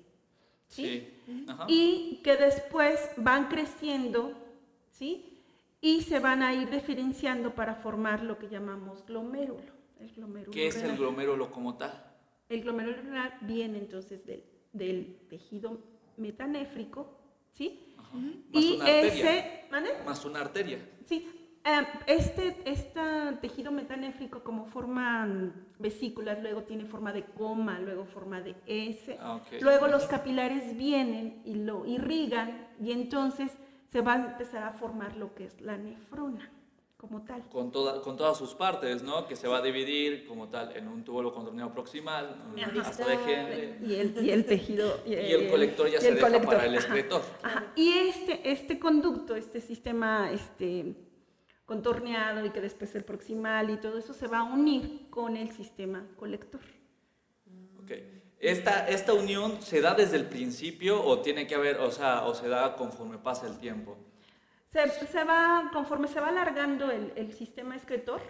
¿sí? 0.69 1.09
Sí. 1.27 1.45
Ajá. 1.49 1.67
y 1.69 2.21
que 2.25 2.37
después 2.37 2.99
van 3.17 3.47
creciendo, 3.49 4.33
¿sí? 4.91 5.29
Y 5.81 6.03
se 6.03 6.19
van 6.21 6.43
a 6.43 6.55
ir 6.55 6.71
diferenciando 6.71 7.55
para 7.55 7.75
formar 7.77 8.23
lo 8.23 8.39
que 8.39 8.49
llamamos 8.49 9.05
glomérulo. 9.07 9.73
El 9.99 10.13
glomérulo 10.13 10.51
¿Qué 10.53 10.67
es 10.69 10.77
el 10.83 10.97
glomérulo 10.97 11.53
como 11.53 11.77
tal? 11.77 11.93
El 12.49 12.63
glomérulo 12.63 12.97
renal 13.03 13.35
viene 13.43 13.79
entonces 13.79 14.25
del, 14.27 14.45
del 14.73 15.17
tejido 15.29 15.79
metanéfrico, 16.23 17.19
¿sí? 17.53 17.95
Ajá. 17.99 18.17
Y 18.53 18.81
ese, 18.87 19.65
¿mande? 19.71 19.91
Más 20.07 20.25
una 20.25 20.41
arteria. 20.41 20.79
Sí, 21.05 21.29
eh, 21.65 21.87
este, 22.07 22.57
este 22.65 23.01
tejido 23.41 23.71
metanéfrico 23.71 24.43
como 24.43 24.67
forman 24.67 25.69
vesículas, 25.79 26.43
luego 26.43 26.63
tiene 26.63 26.87
forma 26.87 27.13
de 27.13 27.25
coma, 27.25 27.79
luego 27.79 28.05
forma 28.05 28.41
de 28.41 28.57
S, 28.67 29.17
Ah, 29.21 29.41
luego 29.61 29.87
los 29.87 30.07
capilares 30.07 30.77
vienen 30.77 31.43
y 31.45 31.55
lo 31.55 31.87
irrigan 31.87 32.69
y 32.81 32.93
entonces 32.93 33.53
se 33.91 34.01
va 34.01 34.15
a 34.15 34.17
empezar 34.17 34.65
a 34.65 34.73
formar 34.73 35.17
lo 35.17 35.35
que 35.35 35.45
es 35.45 35.61
la 35.61 35.77
nefrona 35.77 36.51
como 37.03 37.25
tal. 37.25 37.43
Con, 37.49 37.73
toda, 37.73 38.01
con 38.01 38.17
todas 38.17 38.39
sus 38.39 38.55
partes, 38.55 39.03
¿no? 39.03 39.27
Que 39.27 39.35
se 39.35 39.49
va 39.49 39.59
a 39.59 39.61
dividir 39.61 40.25
como 40.25 40.49
tal 40.49 40.77
en 40.77 40.87
un 40.87 41.03
túbulo 41.03 41.35
contorneado 41.35 41.73
proximal, 41.73 42.41
un 42.55 42.81
hasta 42.81 43.05
de 43.05 43.15
Henle, 43.15 43.79
Y 43.85 43.95
el, 43.97 44.25
y 44.25 44.31
el 44.31 44.47
tejido. 44.47 45.01
y 45.07 45.15
el 45.15 45.51
colector 45.51 45.91
ya 45.91 45.99
y 45.99 46.01
se 46.01 46.13
deja 46.13 46.29
colector, 46.29 46.55
para 46.55 46.65
el 46.65 46.77
ajá. 46.77 46.87
excretor. 46.87 47.23
Ajá. 47.43 47.73
Y 47.75 47.93
este, 47.99 48.53
este 48.53 48.79
conducto, 48.79 49.35
este 49.35 49.61
sistema 49.61 50.31
este, 50.31 50.95
contorneado 51.67 52.47
y 52.47 52.51
que 52.51 52.61
después 52.61 52.95
el 52.95 53.03
proximal 53.03 53.71
y 53.71 53.79
todo 53.79 53.99
eso 53.99 54.15
se 54.15 54.29
va 54.29 54.39
a 54.39 54.45
unir 54.45 55.11
con 55.11 55.37
el 55.37 55.51
sistema 55.51 56.07
colector. 56.15 56.61
Ok. 57.83 57.91
¿Esta, 58.39 58.89
¿Esta 58.89 59.13
unión 59.13 59.61
se 59.61 59.81
da 59.81 59.95
desde 59.95 60.19
el 60.19 60.27
principio 60.27 61.05
o 61.05 61.21
tiene 61.21 61.49
que 61.49 61.57
haber, 61.57 61.79
o 61.79 61.91
sea, 61.91 62.27
o 62.27 62.35
se 62.37 62.47
da 62.47 62.77
conforme 62.77 63.19
pasa 63.19 63.49
el 63.49 63.59
tiempo? 63.59 63.99
Se, 64.73 64.89
se 65.07 65.25
va, 65.25 65.71
conforme 65.73 66.09
se 66.09 66.21
va 66.21 66.29
alargando 66.29 66.91
el, 66.91 67.13
el 67.17 67.33
sistema 67.35 67.77
excretor, 67.77 68.21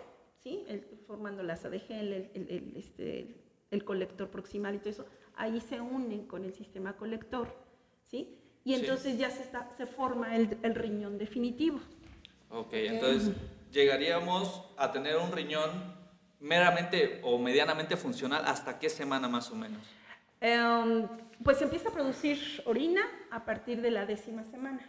¿sí? 0.43 0.65
El- 0.69 0.85
formando 1.07 1.43
las 1.43 1.65
ADG, 1.65 1.91
el, 1.93 2.73
este, 2.77 3.37
el- 3.71 3.85
colector 3.85 4.29
proximal 4.29 4.75
y 4.75 4.79
todo 4.79 4.91
eso, 4.91 5.07
ahí 5.37 5.61
se 5.61 5.81
unen 5.81 6.27
con 6.27 6.45
el 6.45 6.53
sistema 6.53 6.95
colector, 6.97 7.55
¿sí? 8.07 8.39
Y 8.65 8.75
Sí. 8.75 8.81
entonces 8.81 9.19
ya 9.19 9.31
se, 9.31 9.43
está, 9.43 9.71
se 9.77 9.87
forma 9.87 10.37
el, 10.37 10.57
el 10.63 10.75
riñón 10.75 11.17
definitivo. 11.19 11.81
Ok, 12.51 12.73
entonces 12.73 13.35
llegaríamos 13.71 14.65
a 14.77 14.91
tener 14.93 15.17
un 15.17 15.33
riñón 15.33 15.71
meramente 16.41 17.21
o 17.23 17.39
medianamente 17.39 17.97
funcional 17.97 18.43
hasta 18.47 18.79
qué 18.79 18.89
semana 18.91 19.29
más 19.29 19.51
o 19.51 19.55
menos. 19.57 19.81
Em, 20.41 21.07
pues 21.45 21.63
empieza 21.63 21.89
a 21.89 21.93
producir 21.93 22.63
orina 22.67 23.03
a 23.31 23.45
partir 23.45 23.81
de 23.81 23.91
la 23.93 24.07
décima 24.07 24.45
semana. 24.45 24.81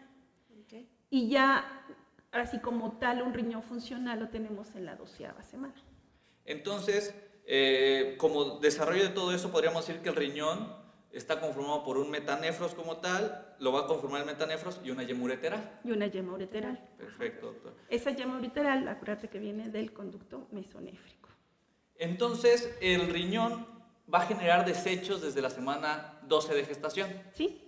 Y 1.14 1.28
ya, 1.28 1.64
así 2.32 2.58
como 2.58 2.94
tal, 2.94 3.22
un 3.22 3.36
riñón 3.36 3.62
funcional 3.62 4.20
lo 4.20 4.30
tenemos 4.30 4.74
en 4.74 4.86
la 4.86 4.96
doceava 4.96 5.44
semana. 5.44 5.76
Entonces, 6.44 7.14
eh, 7.46 8.16
como 8.18 8.58
desarrollo 8.58 9.04
de 9.04 9.10
todo 9.10 9.32
eso, 9.32 9.52
podríamos 9.52 9.86
decir 9.86 10.02
que 10.02 10.10
el 10.10 10.16
riñón 10.16 10.76
está 11.12 11.40
conformado 11.40 11.84
por 11.84 12.00
un 12.00 12.10
metanefros 12.10 12.74
como 12.74 12.98
tal, 12.98 13.56
lo 13.60 13.72
va 13.72 13.82
a 13.82 13.86
conformar 13.86 14.22
el 14.22 14.26
metanefros 14.26 14.82
y 14.84 14.90
una 14.90 15.04
yema 15.04 15.26
ureteral. 15.26 15.82
Y 15.84 15.92
una 15.92 16.08
yema 16.08 16.34
ureteral. 16.34 16.84
Perfecto, 16.98 17.46
doctor. 17.46 17.76
Esa 17.90 18.10
yema 18.10 18.40
ureteral, 18.40 18.88
acuérdate 18.88 19.28
que 19.28 19.38
viene 19.38 19.70
del 19.70 19.94
conducto 19.94 20.48
mesonéfrico. 20.50 21.30
Entonces, 21.96 22.76
el 22.82 23.08
riñón 23.10 23.68
va 24.12 24.24
a 24.24 24.26
generar 24.26 24.66
desechos 24.66 25.22
desde 25.22 25.44
la 25.44 25.52
semana 25.52 26.18
12 26.24 26.56
de 26.56 26.66
gestación, 26.66 27.10
¿Sí? 27.34 27.63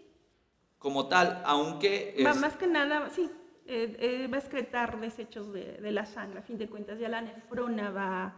Como 0.86 1.08
tal, 1.08 1.42
aunque... 1.46 2.14
Es- 2.16 2.38
más 2.40 2.56
que 2.58 2.68
nada, 2.68 3.10
sí, 3.10 3.28
eh, 3.66 3.98
eh, 4.00 4.28
va 4.32 4.38
a 4.38 4.40
excretar 4.40 5.00
desechos 5.00 5.52
de, 5.52 5.78
de 5.82 5.92
la 5.92 6.06
sangre. 6.06 6.38
A 6.38 6.44
fin 6.44 6.60
de 6.60 6.70
cuentas, 6.70 7.00
ya 7.00 7.10
la 7.10 7.22
nefrona 7.22 7.90
va 7.90 8.36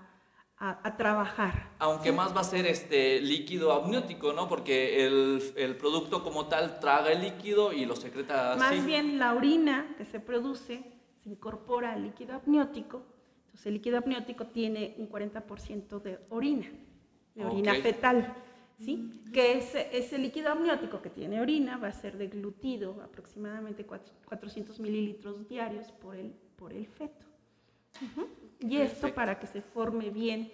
a, 0.57 0.79
a 0.87 0.95
trabajar. 0.95 1.71
Aunque 1.79 2.13
más 2.13 2.33
va 2.33 2.39
a 2.39 2.45
ser 2.45 2.65
este 2.65 3.19
líquido 3.19 3.73
amniótico, 3.73 4.31
¿no? 4.31 4.47
Porque 4.47 5.05
el, 5.05 5.43
el 5.57 5.75
producto 5.75 6.23
como 6.23 6.47
tal 6.47 6.79
traga 6.79 7.11
el 7.11 7.21
líquido 7.21 7.73
y 7.73 7.85
lo 7.85 7.97
secreta 7.97 8.53
así. 8.53 8.59
Más 8.61 8.85
bien 8.85 9.19
la 9.19 9.33
orina 9.33 9.93
que 9.97 10.05
se 10.05 10.21
produce 10.21 10.85
se 11.23 11.29
incorpora 11.29 11.91
al 11.91 12.03
líquido 12.03 12.35
amniótico. 12.35 13.03
Entonces 13.47 13.65
el 13.65 13.73
líquido 13.73 13.97
amniótico 13.97 14.45
tiene 14.47 14.95
un 14.99 15.09
40% 15.09 16.01
de 16.01 16.17
orina, 16.29 16.67
de 17.35 17.43
orina 17.43 17.73
Ok. 17.73 17.79
fetal. 17.81 18.33
¿Sí? 18.79 19.09
Que 19.33 19.57
ese, 19.57 19.89
ese 19.91 20.17
líquido 20.17 20.51
amniótico 20.51 21.01
que 21.01 21.09
tiene 21.09 21.39
orina 21.41 21.77
va 21.77 21.87
a 21.87 21.91
ser 21.93 22.17
deglutido 22.17 23.01
aproximadamente 23.03 23.85
cuatro- 23.85 24.13
400 24.25 24.79
mililitros 24.79 25.47
diarios 25.47 25.91
por 25.91 26.15
el, 26.15 26.33
por 26.55 26.73
el 26.73 26.85
feto. 26.87 27.25
Ujú. 28.01 28.27
Y 28.59 28.77
esto 28.77 29.01
Perfecto. 29.01 29.15
para 29.15 29.39
que 29.39 29.47
se 29.47 29.61
forme 29.61 30.09
bien 30.09 30.51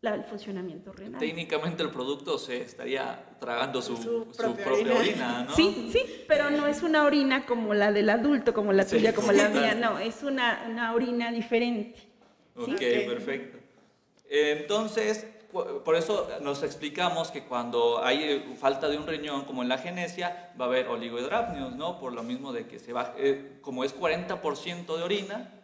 la- 0.00 0.14
el 0.14 0.24
funcionamiento 0.24 0.92
renal. 0.92 1.18
Técnicamente 1.18 1.82
el 1.82 1.90
producto 1.90 2.38
se 2.38 2.62
estaría 2.62 3.36
tragando 3.40 3.82
su, 3.82 3.96
Su 3.96 4.02
su 4.02 4.36
propia 4.36 4.64
propia, 4.64 4.82
orina. 4.94 4.98
orina, 5.00 5.44
¿no? 5.44 5.54
Sí, 5.56 5.88
sí, 5.92 5.98
pero 6.28 6.50
no 6.50 6.66
es 6.66 6.82
una 6.82 7.04
orina 7.04 7.44
como 7.46 7.74
la 7.74 7.92
del 7.92 8.08
adulto, 8.10 8.54
como 8.54 8.72
la 8.72 8.84
Sí, 8.84 8.96
tuya, 8.96 9.12
como 9.14 9.32
la 9.32 9.48
como 9.48 9.60
mía, 9.60 9.74
no, 9.74 9.98
es 9.98 10.22
una, 10.22 10.66
una 10.70 10.92
orina 10.94 11.32
diferente. 11.32 11.98
¿sí? 12.64 12.72
Ok, 12.72 12.78
perfecto. 12.78 13.58
Entonces, 14.30 15.26
por 15.50 15.96
eso 15.96 16.28
nos 16.42 16.62
explicamos 16.62 17.30
que 17.30 17.44
cuando 17.44 18.04
hay 18.04 18.22
eh, 18.22 18.54
falta 18.58 18.88
de 18.88 18.98
un 18.98 19.06
riñón, 19.06 19.44
como 19.44 19.62
en 19.62 19.68
la 19.68 19.78
genesia, 19.78 20.52
va 20.60 20.66
a 20.66 20.68
haber 20.68 20.88
oligohidrápnios, 20.88 21.74
¿no? 21.74 21.98
Por 21.98 22.12
lo 22.12 22.22
mismo 22.22 22.52
de 22.52 22.66
que 22.66 22.78
se 22.78 22.92
va, 22.92 23.14
eh, 23.16 23.58
como 23.62 23.82
es 23.84 23.98
40% 23.98 24.96
de 24.96 25.02
orina, 25.02 25.54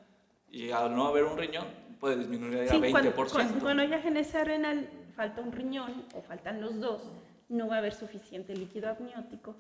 y 0.51 0.71
al 0.71 0.95
no 0.95 1.07
haber 1.07 1.25
un 1.25 1.37
riñón, 1.37 1.67
puede 2.01 2.17
disminuir 2.17 2.61
a 2.61 2.69
Sí, 2.69 2.77
20%. 2.77 2.91
cuando, 2.93 3.15
cuando, 3.15 3.61
cuando 3.61 3.99
genesia 4.01 4.45
renal, 4.45 4.89
falta 5.15 5.41
un 5.43 5.53
riñón 5.53 6.07
o 6.15 6.23
faltan 6.23 6.61
los 6.61 6.81
dos, 6.81 7.03
no 7.49 7.69
va 7.69 7.77
a 7.77 7.79
haber 7.79 7.95
suficiente 7.95 8.55
líquido 8.57 8.89
amniótico, 8.89 9.55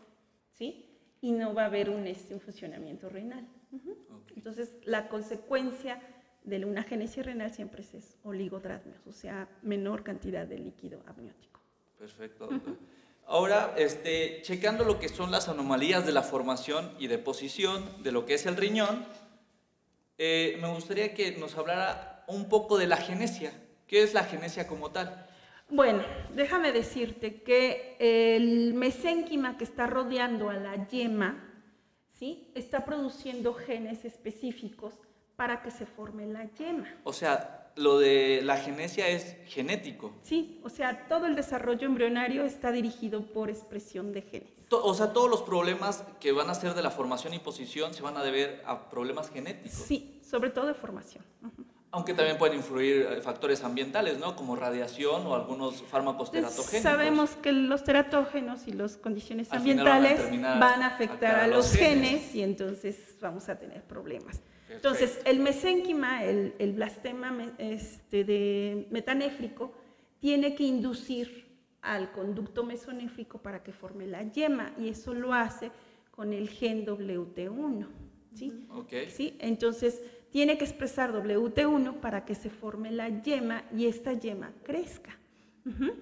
¿sí? 0.52 0.90
Y 1.20 1.32
no 1.32 1.54
va 1.54 1.62
a 1.62 1.66
haber 1.66 1.90
un, 1.90 2.06
este, 2.06 2.34
un 2.34 2.40
funcionamiento 2.40 3.08
renal. 3.08 3.46
Ujú. 3.72 3.92
Ok. 4.10 4.32
Entonces, 4.36 4.74
la 4.84 5.08
consecuencia 5.08 6.00
de 6.44 6.64
una 6.64 6.82
genesia 6.82 7.22
renal 7.22 7.52
siempre 7.52 7.82
es 7.82 8.16
oligodrapnios, 8.22 9.06
o 9.06 9.12
sea, 9.12 9.48
menor 9.62 10.04
cantidad 10.04 10.46
de 10.46 10.58
líquido 10.58 11.02
amniótico. 11.06 11.60
Perfecto. 11.98 12.46
doctor. 12.46 12.76
Ahora, 13.26 13.74
este, 13.78 14.42
checando 14.42 14.84
lo 14.84 15.00
que 15.00 15.08
son 15.08 15.30
las 15.30 15.48
anomalías 15.48 16.04
de 16.04 16.12
la 16.12 16.22
formación 16.22 16.92
y 16.98 17.06
deposición 17.06 18.02
de 18.02 18.12
lo 18.12 18.26
que 18.26 18.34
es 18.34 18.44
el 18.44 18.56
riñón, 18.56 19.06
eh, 20.18 20.58
me 20.60 20.68
gustaría 20.68 21.14
que 21.14 21.32
nos 21.32 21.56
hablara 21.56 22.24
un 22.28 22.48
poco 22.50 22.76
de 22.76 22.86
la 22.86 22.98
genesia. 22.98 23.52
¿Qué 23.86 24.02
es 24.02 24.12
la 24.12 24.24
genesia 24.24 24.66
como 24.66 24.90
tal? 24.90 25.26
Bueno, 25.70 26.04
déjame 26.34 26.72
decirte 26.72 27.42
que 27.42 27.96
el 27.98 28.74
mesénquima 28.74 29.56
que 29.56 29.64
está 29.64 29.86
rodeando 29.86 30.50
a 30.50 30.54
la 30.54 30.86
yema, 30.86 31.42
¿sí? 32.12 32.52
Está 32.54 32.84
produciendo 32.84 33.54
genes 33.54 34.04
específicos 34.04 34.94
para 35.36 35.62
que 35.62 35.70
se 35.70 35.86
forme 35.86 36.26
la 36.26 36.44
yema. 36.54 36.88
O 37.04 37.12
sea, 37.12 37.72
lo 37.76 37.98
de 37.98 38.40
la 38.42 38.56
genesia 38.56 39.08
es 39.08 39.36
genético. 39.46 40.12
Sí, 40.22 40.60
o 40.62 40.68
sea, 40.68 41.06
todo 41.08 41.26
el 41.26 41.34
desarrollo 41.34 41.86
embrionario 41.86 42.44
está 42.44 42.70
dirigido 42.70 43.26
por 43.32 43.50
expresión 43.50 44.12
de 44.12 44.22
genes. 44.22 44.50
O 44.70 44.94
sea, 44.94 45.12
todos 45.12 45.30
los 45.30 45.42
problemas 45.42 46.04
que 46.20 46.32
van 46.32 46.50
a 46.50 46.54
ser 46.54 46.74
de 46.74 46.82
la 46.82 46.90
formación 46.90 47.34
y 47.34 47.38
posición 47.38 47.94
se 47.94 48.02
van 48.02 48.16
a 48.16 48.22
deber 48.22 48.62
a 48.66 48.88
problemas 48.88 49.30
genéticos. 49.30 49.78
Sí, 49.78 50.20
sobre 50.28 50.50
todo 50.50 50.66
de 50.66 50.74
formación. 50.74 51.24
Aunque 51.92 52.12
también 52.12 52.38
pueden 52.38 52.56
influir 52.56 53.06
eh, 53.08 53.20
factores 53.20 53.62
ambientales, 53.62 54.18
¿no? 54.18 54.34
Como 54.34 54.56
radiación 54.56 55.24
o 55.28 55.34
algunos 55.36 55.80
fármacos 55.82 56.32
teratogénicos. 56.32 56.82
Sabemos 56.82 57.30
que 57.36 57.52
los 57.52 57.84
teratógenos 57.84 58.66
y 58.66 58.72
las 58.72 58.96
condiciones 58.96 59.48
van 59.48 59.58
a 59.58 59.60
ambientales 59.60 60.40
van 60.58 60.82
a 60.82 60.86
afectar 60.88 61.36
a 61.36 61.44
a 61.44 61.46
los 61.46 61.56
los 61.56 61.72
genes. 61.72 62.08
genes 62.08 62.34
y 62.34 62.42
entonces 62.42 63.16
vamos 63.20 63.48
a 63.48 63.56
tener 63.60 63.84
problemas. 63.84 64.40
Entonces, 64.70 65.20
el 65.24 65.40
mesénquima, 65.40 66.24
el, 66.24 66.54
el 66.58 66.72
blastema 66.72 67.54
este, 67.58 68.24
de 68.24 68.86
metanéfrico, 68.90 69.72
tiene 70.20 70.54
que 70.54 70.64
inducir 70.64 71.44
al 71.82 72.12
conducto 72.12 72.64
mesonéfrico 72.64 73.38
para 73.38 73.62
que 73.62 73.72
forme 73.72 74.06
la 74.06 74.22
yema 74.22 74.72
y 74.78 74.88
eso 74.88 75.12
lo 75.12 75.34
hace 75.34 75.70
con 76.10 76.32
el 76.32 76.48
gen 76.48 76.86
WT1. 76.86 77.86
¿sí? 78.34 78.66
Ok. 78.70 78.92
¿sí? 79.08 79.36
Entonces, 79.38 80.00
tiene 80.30 80.56
que 80.58 80.64
expresar 80.64 81.12
WT1 81.12 82.00
para 82.00 82.24
que 82.24 82.34
se 82.34 82.50
forme 82.50 82.90
la 82.90 83.22
yema 83.22 83.64
y 83.76 83.86
esta 83.86 84.14
yema 84.14 84.52
crezca. 84.62 85.16
Ujú. 85.66 85.92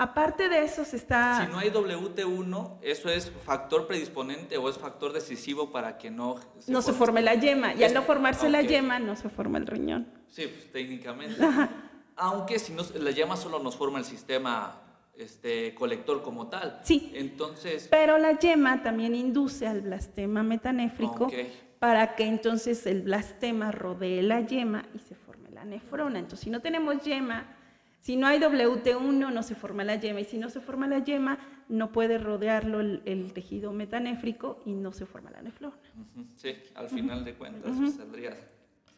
Aparte 0.00 0.48
de 0.48 0.64
eso 0.64 0.82
se 0.86 0.96
está... 0.96 1.44
Si 1.44 1.52
no 1.52 1.58
hay 1.58 1.68
WT1, 1.68 2.78
¿eso 2.80 3.10
es 3.10 3.30
factor 3.44 3.86
predisponente 3.86 4.56
o 4.56 4.70
es 4.70 4.78
factor 4.78 5.12
decisivo 5.12 5.70
para 5.70 5.98
que 5.98 6.10
no 6.10 6.36
se, 6.58 6.72
no 6.72 6.80
se 6.80 6.94
forme 6.94 7.20
la 7.20 7.34
yema? 7.34 7.74
Y 7.74 7.84
al 7.84 7.92
no 7.92 8.00
formarse 8.00 8.48
la 8.48 8.62
yema, 8.62 8.98
no 8.98 9.14
se 9.14 9.28
forma 9.28 9.58
el 9.58 9.66
riñón. 9.66 10.08
Sí, 10.26 10.46
pues, 10.46 10.72
técnicamente. 10.72 11.36
Aunque 12.16 12.58
si 12.58 12.72
no, 12.72 12.82
la 12.94 13.10
llama 13.10 13.36
solo 13.36 13.58
nos 13.58 13.76
forma 13.76 13.98
el 13.98 14.06
sistema 14.06 14.80
este, 15.18 15.74
colector 15.74 16.22
como 16.22 16.48
tal. 16.48 16.80
Sí. 16.82 17.12
Entonces, 17.14 17.86
Pero 17.90 18.16
la 18.16 18.38
yema 18.38 18.82
también 18.82 19.14
induce 19.14 19.66
al 19.66 19.82
blastema 19.82 20.42
metanéfrico 20.42 21.24
Ok. 21.26 21.34
para 21.78 22.16
que 22.16 22.24
entonces 22.24 22.86
el 22.86 23.02
blastema 23.02 23.70
rodee 23.70 24.22
la 24.22 24.40
yema 24.40 24.86
y 24.94 24.98
se 24.98 25.14
forme 25.14 25.50
la 25.50 25.66
nefrona. 25.66 26.20
Entonces, 26.20 26.40
si 26.44 26.48
no 26.48 26.62
tenemos 26.62 27.02
yema, 27.04 27.58
si 28.00 28.16
no 28.16 28.26
hay 28.26 28.38
WT1, 28.40 29.32
no 29.32 29.42
se 29.42 29.54
forma 29.54 29.84
la 29.84 29.96
yema. 29.96 30.20
Y 30.20 30.24
si 30.24 30.38
no 30.38 30.48
se 30.50 30.60
forma 30.60 30.86
la 30.88 30.98
yema, 31.00 31.38
no 31.68 31.92
puede 31.92 32.18
rodearlo 32.18 32.80
el, 32.80 33.02
el 33.04 33.32
tejido 33.32 33.72
metanéfrico 33.72 34.60
y 34.66 34.72
no 34.72 34.92
se 34.92 35.06
forma 35.06 35.30
la 35.30 35.42
nefrona. 35.42 35.76
ujú, 35.94 36.26
sí, 36.36 36.54
al 36.74 36.88
final 36.88 37.24
de 37.24 37.34
cuentas 37.34 37.72
pues, 37.78 37.94
saldría 37.94 38.36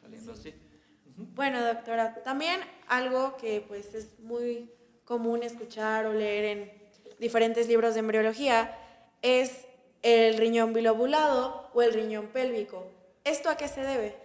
saliendo 0.00 0.32
así. 0.32 0.54
Bueno, 1.35 1.62
doctora, 1.62 2.14
también 2.25 2.61
algo 2.88 3.37
que 3.37 3.62
pues 3.66 3.94
es 3.94 4.18
muy 4.21 4.71
común 5.04 5.42
escuchar 5.42 6.06
o 6.06 6.14
leer 6.14 6.44
en 6.44 6.73
diferentes 7.18 7.68
libros 7.68 7.94
de 7.94 8.00
embriología 8.00 8.75
es 9.21 9.66
el 10.02 10.37
riñón 10.38 10.73
bilobulado 10.73 11.68
o 11.75 11.82
el 11.82 11.92
riñón 11.92 12.28
pélvico. 12.28 12.87
¿Esto 13.25 13.50
a 13.50 13.56
qué 13.56 13.68
se 13.68 13.82
debe? 13.82 14.16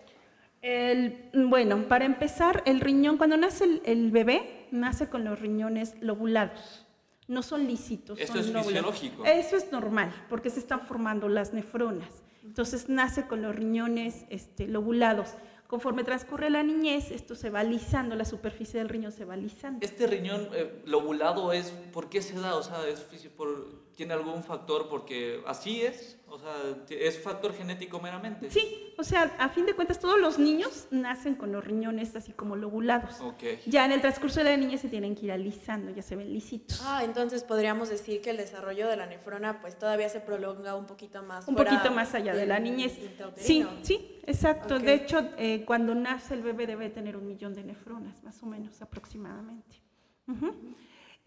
El- 0.62 1.30
bueno, 1.34 1.88
para 1.88 2.06
empezar, 2.06 2.64
el 2.66 2.80
riñón, 2.80 3.18
cuando 3.18 3.38
nace 3.38 3.64
el, 3.66 3.82
el 3.86 4.12
bebé, 4.12 4.57
nace 4.72 5.10
con 5.10 5.24
los 5.24 5.40
riñones 5.40 5.96
lobulados. 6.02 6.86
No 7.28 7.44
son 7.44 7.68
lícitos. 7.68 8.20
Eso 8.20 8.42
son 8.42 8.58
es 8.58 8.66
fisiológico. 8.66 9.26
Eso 9.26 9.58
es 9.58 9.72
normal, 9.72 10.14
porque 10.30 10.50
se 10.50 10.60
están 10.60 10.82
formando 10.82 11.28
las 11.28 11.54
nefronas. 11.54 12.24
Entonces 12.44 12.88
nace 12.88 13.28
con 13.28 13.42
los 13.42 13.56
riñones 13.56 14.26
este, 14.30 14.68
lobulados. 14.68 15.36
Conforme 15.68 16.06
transcurre 16.06 16.50
la 16.50 16.64
niñez, 16.64 17.12
esto 17.12 17.36
se 17.36 17.50
va 17.50 17.62
lisando, 17.64 18.16
la 18.16 18.24
superficie 18.24 18.80
del 18.80 18.88
riñón 18.88 19.12
se 19.12 19.26
va 19.26 19.36
lisando. 19.36 19.86
Este 19.86 20.08
riñón 20.08 20.48
eh, 20.54 20.82
lobulado 20.86 21.52
es, 21.52 21.72
¿por 21.92 22.08
qué 22.08 22.22
se 22.22 22.40
da? 22.40 22.56
O 22.56 22.64
sea, 22.64 22.88
es 22.88 23.02
por- 23.36 23.87
¿tiene 23.98 24.14
algún 24.14 24.44
factor? 24.44 24.88
Porque 24.88 25.42
así 25.48 25.82
es, 25.82 26.20
o 26.28 26.38
sea, 26.38 26.54
es 26.88 27.20
factor 27.20 27.52
genético 27.52 28.00
meramente. 28.00 28.52
Sí, 28.52 28.94
o 28.96 29.04
sea, 29.04 29.36
a 29.40 29.50
fin 29.50 29.66
de 29.66 29.74
cuentas, 29.74 30.00
todos 30.00 30.20
los 30.20 30.38
niños 30.38 30.88
nacen 30.92 31.34
con 31.34 31.52
los 31.52 31.66
riñones 31.66 32.16
así 32.16 32.32
como 32.32 32.56
lobulados. 32.56 33.20
Ok. 33.22 33.44
Ya 33.66 33.86
en 33.86 33.92
el 33.92 34.00
transcurso 34.00 34.40
de 34.40 34.52
la 34.52 34.56
niñez 34.56 34.82
se 34.82 34.90
tienen 34.90 35.16
que 35.16 35.26
ir 35.26 35.32
alisando, 35.32 35.92
ya 35.92 36.04
se 36.04 36.16
ven 36.16 36.32
lisitos. 36.32 36.80
Ah, 36.84 37.04
entonces 37.04 37.44
podríamos 37.44 37.90
decir 37.90 38.22
que 38.22 38.30
el 38.30 38.38
desarrollo 38.38 38.88
de 38.88 38.98
la 38.98 39.08
nefrona 39.08 39.62
pues 39.62 39.78
todavía 39.80 40.10
se 40.10 40.20
prolonga 40.20 40.76
un 40.76 40.86
poquito 40.86 41.24
más. 41.24 41.48
un 41.48 41.56
fuera 41.56 41.72
poquito 41.72 41.92
más 41.92 42.14
allá 42.14 42.36
de 42.36 42.46
la 42.46 42.60
niñez. 42.60 43.00
Sí, 43.36 43.66
sí, 43.82 44.20
exacto. 44.28 44.78
De 44.78 44.94
hecho, 44.94 45.28
eh, 45.38 45.66
cuando 45.66 45.96
nace 45.96 46.36
el 46.36 46.44
bebé 46.44 46.68
debe 46.68 46.92
tener 46.92 47.18
un 47.18 47.26
millón 47.26 47.56
de 47.56 47.64
nefronas, 47.64 48.24
más 48.24 48.42
o 48.44 48.46
menos 48.46 48.80
aproximadamente. 48.80 49.82
Ujú. 50.28 50.54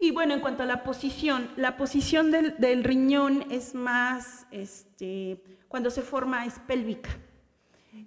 Y 0.03 0.09
bueno, 0.09 0.33
en 0.33 0.39
cuanto 0.39 0.63
a 0.63 0.65
la 0.65 0.81
posición, 0.81 1.51
la 1.57 1.77
posición 1.77 2.31
del, 2.31 2.55
del 2.57 2.83
riñón 2.83 3.45
es 3.51 3.75
más, 3.75 4.47
este, 4.49 5.43
cuando 5.67 5.91
se 5.91 6.01
forma 6.01 6.43
es 6.47 6.57
pélvica. 6.57 7.11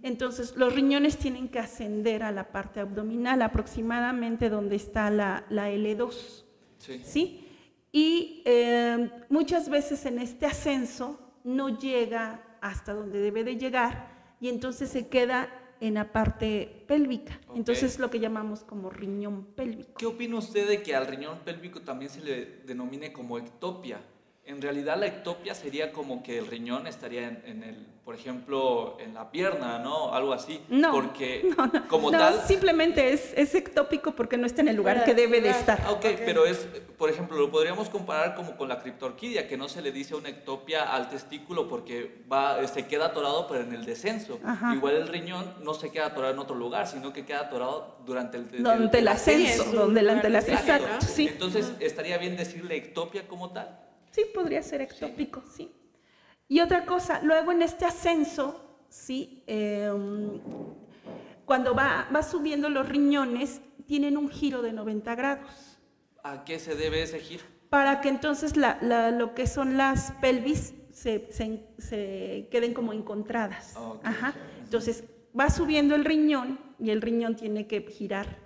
Entonces, 0.02 0.56
los 0.56 0.74
riñones 0.74 1.16
tienen 1.18 1.48
que 1.48 1.60
ascender 1.60 2.24
a 2.24 2.32
la 2.32 2.50
parte 2.50 2.80
abdominal, 2.80 3.42
aproximadamente 3.42 4.50
donde 4.50 4.74
está 4.74 5.08
la, 5.08 5.46
la 5.50 5.70
L2. 5.70 6.44
Sí. 6.78 7.00
¿sí? 7.04 7.48
Y 7.92 8.42
eh, 8.44 9.08
muchas 9.28 9.68
veces 9.68 10.04
en 10.04 10.18
este 10.18 10.46
ascenso 10.46 11.20
no 11.44 11.78
llega 11.78 12.58
hasta 12.60 12.92
donde 12.92 13.20
debe 13.20 13.44
de 13.44 13.56
llegar 13.56 14.34
y 14.40 14.48
entonces 14.48 14.90
se 14.90 15.06
queda 15.06 15.48
en 15.86 15.94
la 15.94 16.12
parte 16.12 16.84
pélvica. 16.86 17.38
Entonces 17.54 17.98
lo 17.98 18.08
que 18.08 18.18
llamamos 18.18 18.60
como 18.60 18.88
riñón 18.88 19.44
pélvico. 19.54 19.92
¿Qué 19.98 20.06
opina 20.06 20.38
usted 20.38 20.66
de 20.66 20.82
que 20.82 20.96
al 20.96 21.06
riñón 21.06 21.40
pélvico 21.44 21.82
también 21.82 22.10
se 22.10 22.22
le 22.22 22.46
denomine 22.64 23.12
como 23.12 23.36
ectopia? 23.36 24.00
En 24.46 24.60
realidad 24.60 24.98
la 24.98 25.06
ectopia 25.06 25.54
sería 25.54 25.90
como 25.90 26.22
que 26.22 26.36
el 26.36 26.46
riñón 26.46 26.86
estaría 26.86 27.28
en, 27.28 27.42
en 27.46 27.62
el, 27.62 27.86
por 28.04 28.14
ejemplo, 28.14 28.98
en 29.00 29.14
la 29.14 29.30
pierna, 29.30 29.78
¿no? 29.78 30.12
Algo 30.12 30.34
así. 30.34 30.60
No, 30.68 30.92
Porque 30.92 31.50
no, 31.56 31.66
no, 31.66 31.88
como 31.88 32.10
no, 32.10 32.18
tal... 32.18 32.42
simplemente 32.46 33.14
es, 33.14 33.32
es 33.36 33.54
ectópico 33.54 34.12
porque 34.12 34.36
no 34.36 34.44
está 34.46 34.60
en 34.60 34.68
el 34.68 34.76
lugar 34.76 35.02
que 35.04 35.14
de 35.14 35.22
debe 35.22 35.40
de 35.40 35.48
estar. 35.48 35.80
Ah, 35.86 35.92
ok, 35.92 36.04
pero 36.26 36.44
es, 36.44 36.58
por 36.98 37.08
ejemplo, 37.08 37.38
lo 37.38 37.50
podríamos 37.50 37.88
comparar 37.88 38.34
como 38.34 38.54
con 38.58 38.68
la 38.68 38.80
criptorquidia, 38.80 39.48
que 39.48 39.56
no 39.56 39.66
se 39.70 39.80
le 39.80 39.92
dice 39.92 40.14
una 40.14 40.28
ectopia 40.28 40.94
al 40.94 41.08
testículo 41.08 41.66
porque 41.66 42.22
va, 42.30 42.66
se 42.68 42.86
queda 42.86 43.06
atorado, 43.06 43.48
pero 43.48 43.64
en 43.64 43.72
el 43.72 43.86
descenso. 43.86 44.38
Ajá. 44.44 44.74
Igual 44.74 44.96
el 44.96 45.08
riñón 45.08 45.54
no 45.62 45.72
se 45.72 45.90
queda 45.90 46.06
atorado 46.06 46.34
en 46.34 46.38
otro 46.38 46.54
lugar, 46.54 46.86
sino 46.86 47.14
que 47.14 47.24
queda 47.24 47.40
atorado 47.40 47.96
durante 48.04 48.36
el, 48.36 48.62
Donde 48.62 48.98
el 48.98 49.08
ascenso, 49.08 49.62
ascenso. 49.62 49.78
donde 49.78 50.00
el 50.00 50.10
el 50.10 50.36
ascenso. 50.36 50.60
Exacto. 50.60 51.06
Sí, 51.06 51.28
Entonces, 51.28 51.72
¿estaría 51.80 52.18
bien 52.18 52.36
decirle 52.36 52.76
ectopia 52.76 53.26
como 53.26 53.50
tal? 53.50 53.80
Sí, 54.14 54.22
podría 54.34 54.62
ser 54.62 54.80
ectópico, 54.80 55.42
sí. 55.56 55.70
Y 56.48 56.60
otra 56.60 56.84
cosa, 56.86 57.20
luego 57.22 57.52
en 57.52 57.62
este 57.62 57.84
ascenso, 57.84 58.78
sí, 58.88 59.42
eh, 59.46 59.90
cuando 61.44 61.74
va, 61.74 62.08
va 62.14 62.22
subiendo 62.22 62.68
los 62.68 62.88
riñones, 62.88 63.60
tienen 63.86 64.16
un 64.16 64.28
giro 64.30 64.62
de 64.62 64.72
90 64.72 65.14
grados. 65.14 65.78
¿A 66.22 66.44
qué 66.44 66.58
se 66.58 66.74
debe 66.74 67.02
ese 67.02 67.18
giro? 67.20 67.44
para 67.70 68.00
que 68.00 68.08
entonces 68.08 68.56
la- 68.56 68.78
la- 68.82 69.10
lo 69.10 69.34
que 69.34 69.48
son 69.48 69.76
las 69.76 70.12
pelvis 70.20 70.74
se, 70.92 71.26
se- 71.32 71.66
se 71.78 72.46
queden 72.52 72.72
como 72.72 72.92
encontradas. 72.92 73.74
Ok. 73.76 74.00
Ajá. 74.04 74.32
Entonces 74.62 75.02
va 75.36 75.50
subiendo 75.50 75.96
el 75.96 76.04
riñón 76.04 76.60
y 76.78 76.90
el 76.90 77.02
riñón 77.02 77.34
tiene 77.34 77.66
que 77.66 77.80
girar 77.82 78.38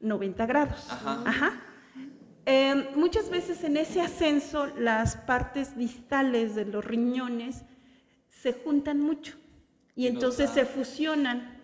90 0.00 0.46
grados. 0.46 0.86
Ajá. 0.90 1.22
Ajá. 1.26 1.62
Eh, 2.50 2.88
muchas 2.96 3.28
veces 3.28 3.62
en 3.62 3.76
ese 3.76 4.00
ascenso 4.00 4.68
las 4.78 5.16
partes 5.18 5.76
distales 5.76 6.54
de 6.54 6.64
los 6.64 6.82
riñones 6.82 7.62
se 8.30 8.54
juntan 8.54 9.00
mucho 9.00 9.34
y 9.94 10.06
entonces 10.06 10.48
se 10.48 10.64
fusionan, 10.64 11.58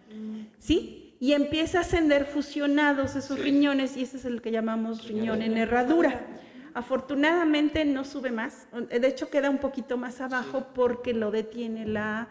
¿sí? 0.58 1.16
Y 1.20 1.32
empieza 1.32 1.78
a 1.78 1.80
ascender 1.80 2.26
fusionados 2.26 3.16
esos 3.16 3.38
Sí. 3.38 3.44
riñones 3.44 3.96
y 3.96 4.02
ese 4.02 4.18
es 4.18 4.26
el 4.26 4.42
que 4.42 4.50
llamamos 4.50 5.08
riñón 5.08 5.40
en 5.40 5.56
herradura. 5.56 6.26
Afortunadamente 6.74 7.86
no 7.86 8.04
sube 8.04 8.30
más, 8.30 8.66
de 8.90 9.08
hecho 9.08 9.30
queda 9.30 9.48
un 9.48 9.58
poquito 9.58 9.96
más 9.96 10.20
abajo 10.20 10.66
porque 10.74 11.14
lo 11.14 11.30
detiene 11.30 11.86
la, 11.86 12.28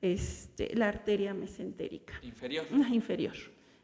este, 0.00 0.74
la 0.74 0.88
arteria 0.88 1.34
mesentérica 1.34 2.14
Inferior. 2.22 2.64
inferior. 2.90 3.34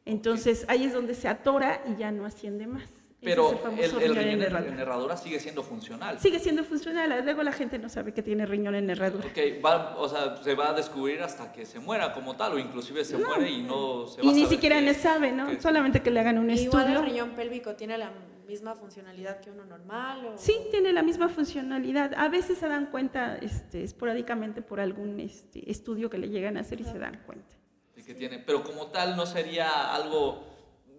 Entonces 0.06 0.64
ahí 0.68 0.84
es 0.84 0.94
donde 0.94 1.14
se 1.14 1.28
atora 1.28 1.82
y 1.86 1.96
ya 2.00 2.10
no 2.12 2.24
asciende 2.24 2.66
más. 2.66 2.88
Pero 3.30 3.50
es 3.78 3.92
el 3.92 3.98
riñón 4.00 4.16
riñón 4.16 4.28
en 4.62 4.72
en, 4.74 4.78
herradura. 4.80 5.16
sigue 5.16 5.40
siendo 5.40 5.62
funcional. 5.62 6.18
Sigue 6.20 6.38
siendo 6.38 6.64
funcional, 6.64 7.22
luego 7.24 7.42
la 7.42 7.52
gente 7.52 7.78
no 7.78 7.88
sabe 7.88 8.12
que 8.14 8.22
tiene 8.22 8.46
riñón 8.46 8.74
en 8.74 8.88
herradura. 8.88 9.26
Ok, 9.26 9.38
va, 9.64 9.96
o 9.98 10.08
sea, 10.08 10.36
se 10.36 10.54
va 10.54 10.70
a 10.70 10.72
descubrir 10.72 11.20
hasta 11.22 11.52
que 11.52 11.66
se 11.66 11.78
muera 11.80 12.12
como 12.12 12.36
tal, 12.36 12.54
o 12.54 12.58
inclusive 12.58 13.04
se 13.04 13.18
muere 13.18 13.50
y 13.50 13.62
no 13.62 14.06
se 14.06 14.22
va 14.22 14.26
Y 14.26 14.30
a 14.30 14.32
ni 14.32 14.42
saber 14.42 14.54
siquiera 14.56 14.80
le 14.80 14.94
sabe, 14.94 15.32
¿no? 15.32 15.48
que- 15.48 15.60
Solamente 15.60 16.00
que 16.02 16.10
le 16.10 16.20
hagan 16.20 16.38
un 16.38 16.50
Igual 16.50 16.82
estudio. 16.84 17.00
el 17.00 17.04
riñón 17.06 17.30
pélvico 17.30 17.74
tiene 17.74 17.98
la 17.98 18.10
misma 18.46 18.76
funcionalidad 18.76 19.40
que 19.40 19.50
uno 19.50 19.64
normal. 19.64 20.24
¿o? 20.26 20.38
Sí, 20.38 20.54
tiene 20.70 20.92
la 20.92 21.02
misma 21.02 21.28
funcionalidad. 21.28 22.14
A 22.16 22.28
veces 22.28 22.58
se 22.58 22.68
dan 22.68 22.86
cuenta 22.86 23.36
este, 23.38 23.82
esporádicamente 23.82 24.62
por 24.62 24.78
algún 24.78 25.18
este, 25.18 25.68
estudio 25.68 26.08
que 26.08 26.18
le 26.18 26.28
llegan 26.28 26.56
a 26.56 26.60
hacer 26.60 26.80
y 26.80 26.84
se 26.84 26.96
dan 26.98 27.20
cuenta. 27.26 27.56
de 27.96 28.04
que 28.04 28.14
tiene, 28.14 28.38
pero 28.38 28.62
como 28.62 28.86
tal 28.86 29.16
no 29.16 29.26
sería 29.26 29.92
algo, 29.94 30.44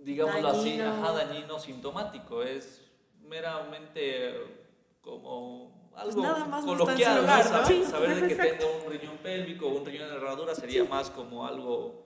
digámoslo 0.07 0.47
así, 0.47 0.79
ajá, 0.79 1.11
dañino 1.11 1.59
sintomático, 1.59 2.41
es 2.41 2.81
meramente 3.27 4.33
como 5.01 5.91
algo 5.95 6.21
nada 6.21 6.45
más 6.45 6.63
en 6.63 6.69
su 6.69 6.77
coloquial, 6.77 7.25
¿no? 7.25 7.43
Saber, 7.43 7.65
Sí, 7.67 7.83
saber 7.83 8.15
de 8.15 8.27
que 8.27 8.33
exacto. 8.33 8.65
tenga 8.65 8.85
un 8.85 8.91
riñón 8.91 9.17
pélvico 9.17 9.67
o 9.67 9.77
un 9.79 9.85
riñón 9.85 10.07
en 10.09 10.15
herradura 10.15 10.55
sería 10.55 10.85
más 10.85 11.09
como 11.09 11.45
algo... 11.45 12.05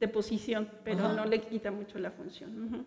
De 0.00 0.08
posición, 0.08 0.70
pero 0.84 1.04
Ajá. 1.04 1.12
no 1.12 1.26
le 1.26 1.42
quita 1.42 1.70
mucho 1.70 1.98
la 1.98 2.10
función. 2.10 2.86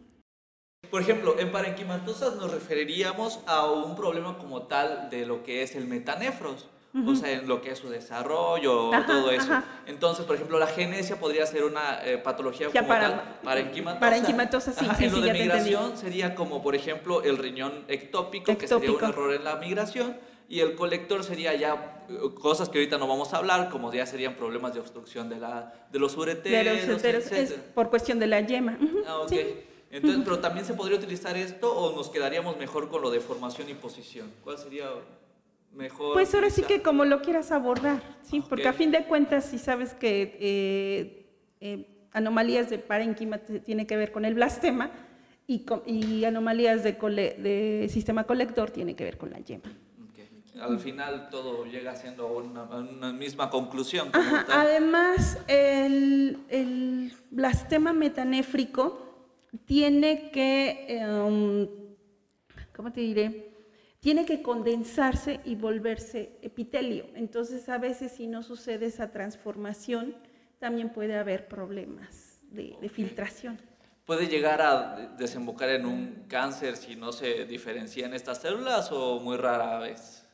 Por 0.89 1.01
ejemplo, 1.01 1.37
en 1.37 1.51
parenquimatosas 1.51 2.35
nos 2.37 2.51
referiríamos 2.51 3.39
a 3.45 3.71
un 3.71 3.95
problema 3.95 4.39
como 4.39 4.63
tal 4.63 5.09
de 5.11 5.25
lo 5.25 5.43
que 5.43 5.61
es 5.61 5.75
el 5.75 5.85
metanefros, 5.85 6.67
o 6.93 7.15
sea, 7.15 7.31
en 7.31 7.47
lo 7.47 7.61
que 7.61 7.71
es 7.71 7.79
su 7.79 7.89
desarrollo, 7.89 8.93
Ajá, 8.93 9.05
todo 9.05 9.29
eso. 9.31 9.43
ajá. 9.53 9.63
Entonces, 9.85 10.25
por 10.25 10.35
ejemplo, 10.35 10.57
la 10.57 10.67
genesia 10.67 11.19
podría 11.19 11.45
ser 11.45 11.63
una 11.63 11.99
eh, 12.03 12.17
patología 12.17 12.67
como 12.71 12.87
para- 12.87 13.09
tal, 13.09 13.39
parenquimatosa. 13.43 13.99
parenquimatosa, 13.99 14.73
sí, 14.73 14.85
Ajá, 14.85 14.95
sí, 14.95 15.05
en 15.05 15.11
lo 15.11 15.17
sí, 15.17 15.21
de 15.23 15.27
ya 15.27 15.33
te 15.33 15.43
entendí. 15.43 15.69
migración 15.69 15.97
sería 15.97 16.35
como, 16.35 16.63
por 16.63 16.75
ejemplo, 16.75 17.21
el 17.23 17.37
riñón 17.37 17.85
ectópico, 17.87 18.57
que 18.57 18.67
sería 18.67 18.89
un 18.89 18.95
Ectópico. 18.95 19.05
error 19.05 19.33
en 19.35 19.43
la 19.43 19.55
migración, 19.57 20.17
y 20.49 20.61
el 20.61 20.75
colector 20.75 21.23
sería 21.23 21.53
ya 21.55 22.05
eh, 22.09 22.17
cosas 22.39 22.69
que 22.69 22.79
ahorita 22.79 22.97
no 22.97 23.07
vamos 23.07 23.33
a 23.33 23.37
hablar, 23.37 23.69
como 23.69 23.93
ya 23.93 24.05
serían 24.05 24.35
problemas 24.35 24.73
de 24.73 24.79
obstrucción 24.79 25.29
de, 25.29 25.37
la, 25.39 25.73
de 25.91 25.99
los 25.99 26.15
De 26.15 26.21
ureteros, 26.21 26.87
los 26.87 26.97
uteros, 26.99 27.31
es 27.31 27.51
por 27.75 27.89
cuestión 27.89 28.17
de 28.17 28.27
la 28.27 28.39
yema. 28.41 28.77
Ujú, 28.81 28.99
Ah, 29.05 29.17
ok. 29.19 29.29
sí. 29.29 29.41
Entonces, 29.91 30.21
pero 30.25 30.39
también 30.39 30.65
se 30.65 30.73
podría 30.73 30.97
utilizar 30.97 31.37
esto 31.37 31.73
o 31.73 31.95
nos 31.95 32.09
quedaríamos 32.09 32.57
mejor 32.57 32.89
con 32.89 33.01
lo 33.01 33.09
de 33.09 33.19
formación 33.21 33.69
y 33.69 33.73
posición. 33.73 34.31
¿Cuál 34.43 34.57
sería 34.57 34.85
mejor? 35.73 36.13
Pues 36.13 36.33
ahora 36.33 36.49
sí 36.49 36.63
que 36.63 36.81
como 36.81 37.05
lo 37.05 37.21
quieras 37.21 37.51
abordar, 37.51 38.01
sí, 38.23 38.41
porque 38.47 38.67
a 38.67 38.73
fin 38.73 38.91
de 38.91 39.05
cuentas, 39.05 39.45
si 39.45 39.57
sabes 39.59 39.93
que 39.93 40.37
eh, 40.39 41.25
eh, 41.61 41.87
anomalías 42.11 42.69
de 42.69 42.79
parénquima 42.79 43.37
te- 43.39 43.59
tiene 43.59 43.85
que 43.87 43.95
ver 43.97 44.11
con 44.11 44.25
el 44.25 44.33
blastema 44.33 44.91
y, 45.47 46.23
anomalías 46.25 46.83
de, 46.83 46.97
cole- 46.97 47.35
de 47.37 47.87
sistema 47.89 48.25
colector 48.25 48.69
tiene 48.71 48.95
que 48.95 49.03
ver 49.03 49.17
con 49.17 49.29
la 49.31 49.39
yema. 49.39 49.63
Al 50.59 50.79
final 50.79 51.29
todo 51.29 51.65
llega 51.65 51.95
siendo 51.95 52.27
una, 52.35 52.63
una 52.63 53.13
misma 53.13 53.49
conclusión. 53.51 54.09
Ajá, 54.13 54.45
además, 54.49 55.37
el, 55.47 56.39
el 56.49 57.13
blastema 57.29 57.93
metanéfrico 57.93 59.05
tiene 59.65 60.31
que, 60.31 60.85
eh, 60.89 61.07
um, 61.07 61.67
¿cómo 62.75 62.91
te 62.91 63.01
diré? 63.01 63.46
Tiene 64.07 64.25
que 64.25 64.41
condensarse 64.41 65.41
y 65.43 65.55
volverse 65.55 66.37
epitelio. 66.41 67.07
Entonces, 67.15 67.67
a 67.67 67.77
veces 67.77 68.13
si 68.13 68.25
no 68.25 68.41
sucede 68.41 68.85
esa 68.85 69.11
transformación, 69.11 70.15
también 70.59 70.93
puede 70.93 71.17
haber 71.17 71.49
problemas 71.49 72.39
de, 72.43 72.77
de 72.79 72.87
filtración. 72.87 73.59
¿Puede 74.05 74.27
llegar 74.29 74.61
a 74.61 74.95
de- 74.95 75.07
desembocar 75.17 75.67
en 75.71 75.85
un 75.85 76.23
cáncer 76.29 76.77
si 76.77 76.95
no 76.95 77.11
se 77.11 77.43
diferencian 77.43 78.13
estas 78.13 78.37
células 78.37 78.93
o 78.93 79.19
muy 79.19 79.35
rara 79.35 79.77
vez? 79.79 80.25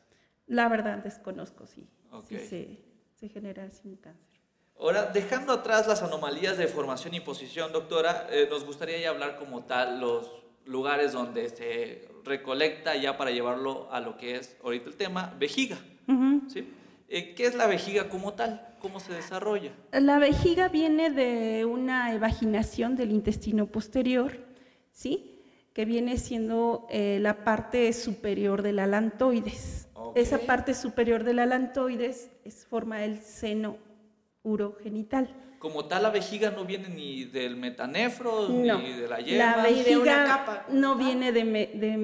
La 0.46 0.68
verdad, 0.68 0.98
desconozco 0.98 1.64
Ok. 2.12 2.28
si 2.28 2.38
se, 2.38 2.78
se 3.16 3.28
genera 3.28 3.68
sin 3.72 3.96
cáncer. 3.96 4.38
Ahora, 4.78 5.06
dejando 5.06 5.52
atrás 5.52 5.88
las 5.88 6.00
anomalías 6.00 6.58
de 6.58 6.68
formación 6.68 7.12
y 7.14 7.18
posición, 7.18 7.72
doctora, 7.72 8.28
eh, 8.30 8.46
nos 8.48 8.64
gustaría 8.64 9.00
ya 9.00 9.10
hablar 9.10 9.36
como 9.36 9.64
tal 9.64 9.98
los 10.00 10.30
lugares 10.64 11.12
donde 11.12 11.48
se 11.48 12.13
recolecta 12.24 12.96
ya 12.96 13.16
para 13.16 13.30
llevarlo 13.30 13.88
a 13.92 14.00
lo 14.00 14.16
que 14.16 14.36
es 14.36 14.56
ahorita 14.62 14.88
el 14.88 14.96
tema, 14.96 15.34
vejiga. 15.38 15.78
¿sí? 16.48 16.68
Eh, 17.08 17.34
¿Qué 17.34 17.46
es 17.46 17.54
la 17.54 17.66
vejiga 17.66 18.08
como 18.08 18.32
tal? 18.32 18.74
¿Cómo 18.80 19.00
se 19.00 19.12
desarrolla? 19.12 19.72
La 19.92 20.18
vejiga 20.18 20.68
viene 20.68 21.10
de 21.10 21.64
una 21.64 22.12
evaginación 22.12 22.96
del 22.96 23.12
intestino 23.12 23.66
posterior, 23.66 24.38
¿sí? 24.90 25.40
Que 25.72 25.84
viene 25.84 26.18
siendo 26.18 26.86
eh, 26.90 27.18
la 27.20 27.44
parte 27.44 27.92
superior 27.92 28.62
del 28.62 28.78
alantoides. 28.78 29.88
Esa 30.14 30.38
parte 30.38 30.74
superior 30.74 31.24
del 31.24 31.40
alantoides 31.40 32.30
es, 32.44 32.66
forma 32.66 33.04
el 33.04 33.20
seno 33.20 33.76
urogenital. 34.42 35.28
Como 35.64 35.86
tal, 35.86 36.02
la 36.02 36.10
vejiga 36.10 36.50
no 36.50 36.66
viene 36.66 36.90
ni 36.90 37.24
del 37.24 37.56
metanefro, 37.56 38.50
No, 38.50 38.78
ni 38.82 38.92
de 38.92 39.08
la 39.08 39.16
la 39.16 39.20
yema. 39.24 39.56
Ni 39.66 39.82
de 39.82 39.96
una 39.96 40.04
vejiga 40.04 40.24
capa. 40.26 40.66
no 40.70 40.94
viene 40.96 41.32
de, 41.32 41.42
me- 41.44 41.70
de, 41.72 41.96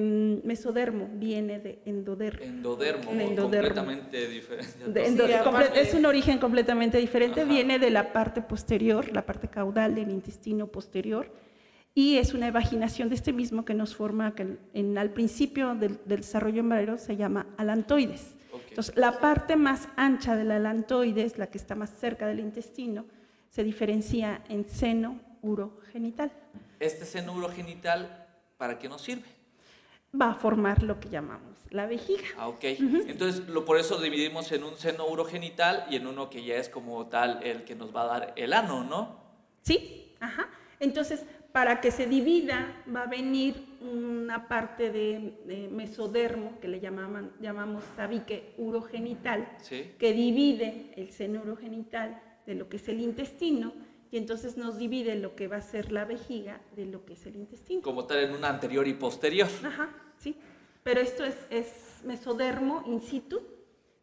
mesodermo, 0.43 1.07
viene 1.13 1.59
de 1.59 1.79
endodermo. 1.85 2.43
Endodermo, 2.43 3.11
De 3.13 3.23
endodermo. 3.23 3.67
completamente 3.67 4.27
diferente. 4.27 4.87
De- 4.87 5.05
entonces. 5.05 5.41
Sí, 5.73 5.79
es 5.79 5.93
un 5.93 6.07
origen 6.07 6.39
completamente 6.39 6.97
diferente, 6.97 7.41
Ajá. 7.41 7.49
viene 7.51 7.77
de 7.77 7.91
la 7.91 8.11
parte 8.11 8.41
posterior, 8.41 9.11
la 9.11 9.27
parte 9.27 9.47
caudal 9.47 9.93
del 9.93 10.09
intestino 10.09 10.65
posterior, 10.65 11.31
y 11.93 12.17
es 12.17 12.33
una 12.33 12.47
evaginación 12.47 13.09
de 13.09 13.15
este 13.15 13.31
mismo 13.31 13.63
que 13.63 13.75
nos 13.75 13.95
forma, 13.95 14.33
que 14.33 14.57
en, 14.73 14.97
al 14.97 15.11
principio 15.11 15.75
del, 15.75 15.99
del 16.05 16.21
desarrollo 16.21 16.61
embriaguero 16.61 16.97
se 16.97 17.15
llama 17.15 17.45
alantoides. 17.57 18.33
Ok. 18.53 18.61
Entonces, 18.69 18.97
la 18.97 19.19
parte 19.19 19.55
más 19.55 19.87
ancha 19.97 20.35
del 20.35 20.49
alantoides, 20.49 21.37
la 21.37 21.45
que 21.45 21.59
está 21.59 21.75
más 21.75 21.91
cerca 21.91 22.25
del 22.25 22.39
intestino, 22.39 23.05
se 23.51 23.63
diferencia 23.65 24.41
en 24.49 24.67
seno 24.67 25.19
urogenital. 25.41 26.31
Este 26.79 27.05
seno 27.05 27.33
urogenital, 27.33 28.25
¿para 28.57 28.79
qué 28.79 28.87
nos 28.87 29.01
sirve? 29.01 29.27
Va 30.19 30.31
a 30.31 30.35
formar 30.35 30.83
lo 30.83 30.99
que 30.99 31.09
llamamos 31.09 31.51
la 31.69 31.85
vejiga. 31.85 32.23
Ah, 32.37 32.47
ok. 32.47 32.63
Entonces, 33.07 33.47
lo, 33.47 33.63
por 33.65 33.77
eso 33.77 34.01
dividimos 34.01 34.51
en 34.51 34.63
un 34.63 34.75
seno 34.77 35.05
urogenital 35.07 35.85
y 35.89 35.95
en 35.97 36.07
uno 36.07 36.29
que 36.29 36.43
ya 36.43 36.55
es 36.55 36.69
como 36.69 37.05
tal 37.07 37.41
el 37.43 37.63
que 37.63 37.75
nos 37.75 37.95
va 37.95 38.03
a 38.03 38.07
dar 38.19 38.33
el 38.35 38.51
ano, 38.53 38.83
¿no? 38.83 39.19
¿Sí? 39.61 40.13
Ajá. 40.19 40.49
Entonces, 40.79 41.25
para 41.51 41.79
que 41.81 41.91
se 41.91 42.07
divida, 42.07 42.83
va 42.93 43.03
a 43.03 43.07
venir 43.07 43.77
una 43.81 44.47
parte 44.47 44.91
de, 44.91 45.37
de 45.45 45.67
mesodermo, 45.69 46.57
que 46.61 46.67
le 46.67 46.79
llamaban, 46.79 47.31
llamamos 47.41 47.83
tabique 47.97 48.53
urogenital, 48.57 49.47
Sí. 49.61 49.91
que 49.99 50.13
divide 50.13 50.91
el 50.95 51.11
seno 51.11 51.41
urogenital 51.41 52.21
de 52.45 52.55
lo 52.55 52.69
que 52.69 52.77
es 52.77 52.87
el 52.89 52.99
intestino, 53.01 53.73
y 54.11 54.17
entonces 54.17 54.57
nos 54.57 54.77
divide 54.77 55.15
lo 55.15 55.35
que 55.35 55.47
va 55.47 55.57
a 55.57 55.61
ser 55.61 55.91
la 55.91 56.03
vejiga 56.05 56.59
de 56.75 56.85
lo 56.85 57.05
que 57.05 57.13
es 57.13 57.25
el 57.25 57.35
intestino. 57.37 57.81
Como 57.81 58.05
tal 58.05 58.19
en 58.19 58.31
un 58.31 58.43
anterior 58.43 58.87
y 58.87 58.93
posterior. 58.93 59.47
Ajá, 59.63 59.89
sí. 60.17 60.35
Pero 60.83 60.99
esto 60.99 61.23
es, 61.23 61.35
es 61.49 62.01
mesodermo 62.03 62.83
in 62.87 63.01
situ, 63.01 63.41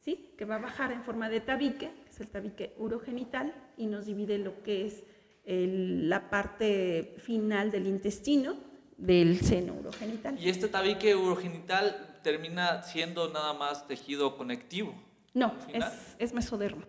¿sí? 0.01 0.31
Que 0.39 0.45
va 0.45 0.57
a 0.57 0.61
bajar 0.61 0.93
en 0.93 1.03
forma 1.03 1.29
de 1.29 1.41
tabique, 1.41 1.91
que 2.05 2.11
es 2.11 2.21
el 2.21 2.29
tabique 2.29 2.75
urogenital, 2.79 3.53
y 3.77 3.87
nos 3.87 4.07
divide 4.07 4.39
lo 4.39 4.63
que 4.63 4.87
es 4.87 5.03
el- 5.45 6.09
la 6.09 6.31
parte 6.31 7.15
final 7.19 7.71
del 7.71 7.87
intestino 7.87 8.57
del 8.97 9.41
seno 9.41 9.75
urogenital. 9.75 10.39
Y 10.39 10.49
este 10.49 10.69
tabique 10.69 11.15
urogenital 11.15 12.19
termina 12.23 12.83
siendo 12.83 13.29
nada 13.31 13.53
más 13.53 13.87
tejido 13.87 14.37
conectivo. 14.37 14.95
No, 15.35 15.55
es, 15.73 15.85
es 16.19 16.33
mesodermo. 16.33 16.83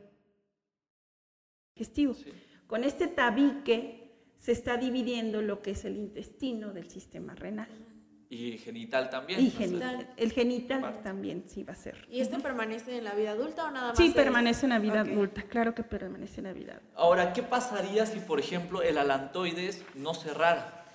Digestivo. 1.80 2.14
Sí. 2.14 2.32
Con 2.68 2.84
este 2.84 3.08
tabique 3.08 4.12
se 4.38 4.52
está 4.52 4.76
dividiendo 4.76 5.42
lo 5.42 5.62
que 5.62 5.72
es 5.72 5.86
el 5.86 5.96
intestino 5.96 6.74
del 6.74 6.90
sistema 6.90 7.34
renal. 7.36 7.70
Y 8.30 8.58
genital 8.58 9.10
también. 9.10 9.40
Y 9.40 9.50
genital. 9.50 10.08
El 10.18 10.32
genital 10.34 10.82
Parte. 10.82 11.04
también 11.04 11.46
sí 11.48 11.64
va 11.64 11.74
a 11.74 11.76
ser. 11.78 12.06
¿Y 12.12 12.20
este 12.20 12.38
permanece 12.40 12.98
en 12.98 13.06
la 13.06 13.14
vida 13.14 13.32
adulta 13.32 13.66
o 13.66 13.72
nada 13.72 13.88
más? 13.90 13.98
Sí, 13.98 14.08
es- 14.08 14.14
permanece 14.14 14.66
en 14.66 14.70
la 14.72 14.80
vida 14.80 15.00
adulta, 15.02 15.42
claro 15.44 15.74
que 15.74 15.84
permanece 15.84 16.42
en 16.42 16.44
la 16.48 16.54
vida 16.54 16.74
adulta. 16.74 16.92
Ahora, 16.96 17.34
¿qué 17.34 17.42
pasaría 17.44 18.06
si, 18.06 18.20
por 18.20 18.40
ejemplo, 18.40 18.82
el 18.84 18.98
alantoides 19.00 19.84
no 19.96 20.14
cerrara? 20.14 20.86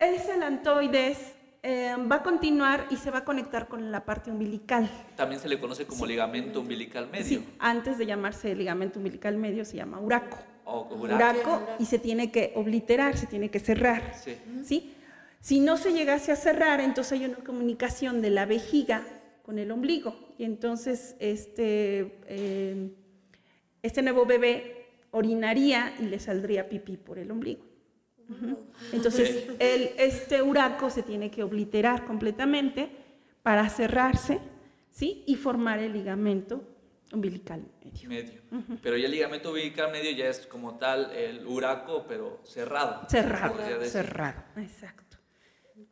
Ese 0.00 0.32
alantoides 0.32 1.34
eh, 1.62 1.94
va 2.10 2.16
a 2.16 2.22
continuar 2.22 2.86
y 2.90 2.96
se 2.96 3.10
va 3.10 3.18
a 3.18 3.24
conectar 3.24 3.68
con 3.68 3.92
la 3.92 4.04
parte 4.04 4.30
umbilical. 4.30 4.90
También 5.16 5.40
se 5.40 5.48
le 5.48 5.60
conoce 5.60 5.86
como 5.86 6.06
ligamento 6.06 6.60
umbilical 6.60 7.08
medio. 7.10 7.40
Sí, 7.40 7.48
antes 7.58 7.98
de 7.98 8.06
llamarse 8.06 8.54
ligamento 8.54 8.98
umbilical 8.98 9.36
medio 9.36 9.64
se 9.64 9.76
llama 9.76 10.00
uraco. 10.00 10.38
O 10.64 10.88
uraco. 10.94 11.14
Uraco 11.16 11.62
y 11.78 11.84
se 11.84 11.98
tiene 11.98 12.30
que 12.30 12.52
obliterar, 12.56 13.16
se 13.16 13.26
tiene 13.26 13.50
que 13.50 13.60
cerrar. 13.60 14.14
Sí. 14.14 14.36
¿sí? 14.64 14.94
Si 15.40 15.60
no 15.60 15.76
se 15.76 15.92
llegase 15.92 16.32
a 16.32 16.36
cerrar, 16.36 16.80
entonces 16.80 17.12
hay 17.12 17.26
una 17.26 17.38
comunicación 17.38 18.22
de 18.22 18.30
la 18.30 18.46
vejiga 18.46 19.04
con 19.42 19.58
el 19.58 19.70
ombligo. 19.70 20.14
Y 20.38 20.44
entonces 20.44 21.16
este, 21.18 22.18
eh, 22.26 22.90
este 23.82 24.02
nuevo 24.02 24.24
bebé 24.24 24.86
orinaría 25.10 25.94
y 25.98 26.04
le 26.04 26.18
saldría 26.20 26.68
pipí 26.68 26.96
por 26.96 27.18
el 27.18 27.30
ombligo. 27.30 27.69
Entonces, 28.92 29.46
el, 29.58 29.90
este 29.98 30.42
uraco 30.42 30.90
se 30.90 31.02
tiene 31.02 31.30
que 31.30 31.42
obliterar 31.42 32.04
completamente 32.04 32.90
para 33.42 33.68
cerrarse 33.68 34.38
¿sí? 34.90 35.24
y 35.26 35.36
formar 35.36 35.78
el 35.78 35.92
ligamento 35.92 36.62
umbilical 37.12 37.62
medio. 37.84 38.08
Medio. 38.08 38.40
Pero 38.82 38.96
ya 38.96 39.06
el 39.06 39.10
ligamento 39.12 39.48
umbilical 39.50 39.90
medio 39.90 40.10
ya 40.12 40.28
es 40.28 40.46
como 40.46 40.76
tal 40.78 41.10
el 41.12 41.46
uraco, 41.46 42.04
pero 42.08 42.40
cerrado. 42.44 43.08
Cerrado, 43.08 43.56
cerrado, 43.84 44.42
exacto. 44.56 45.16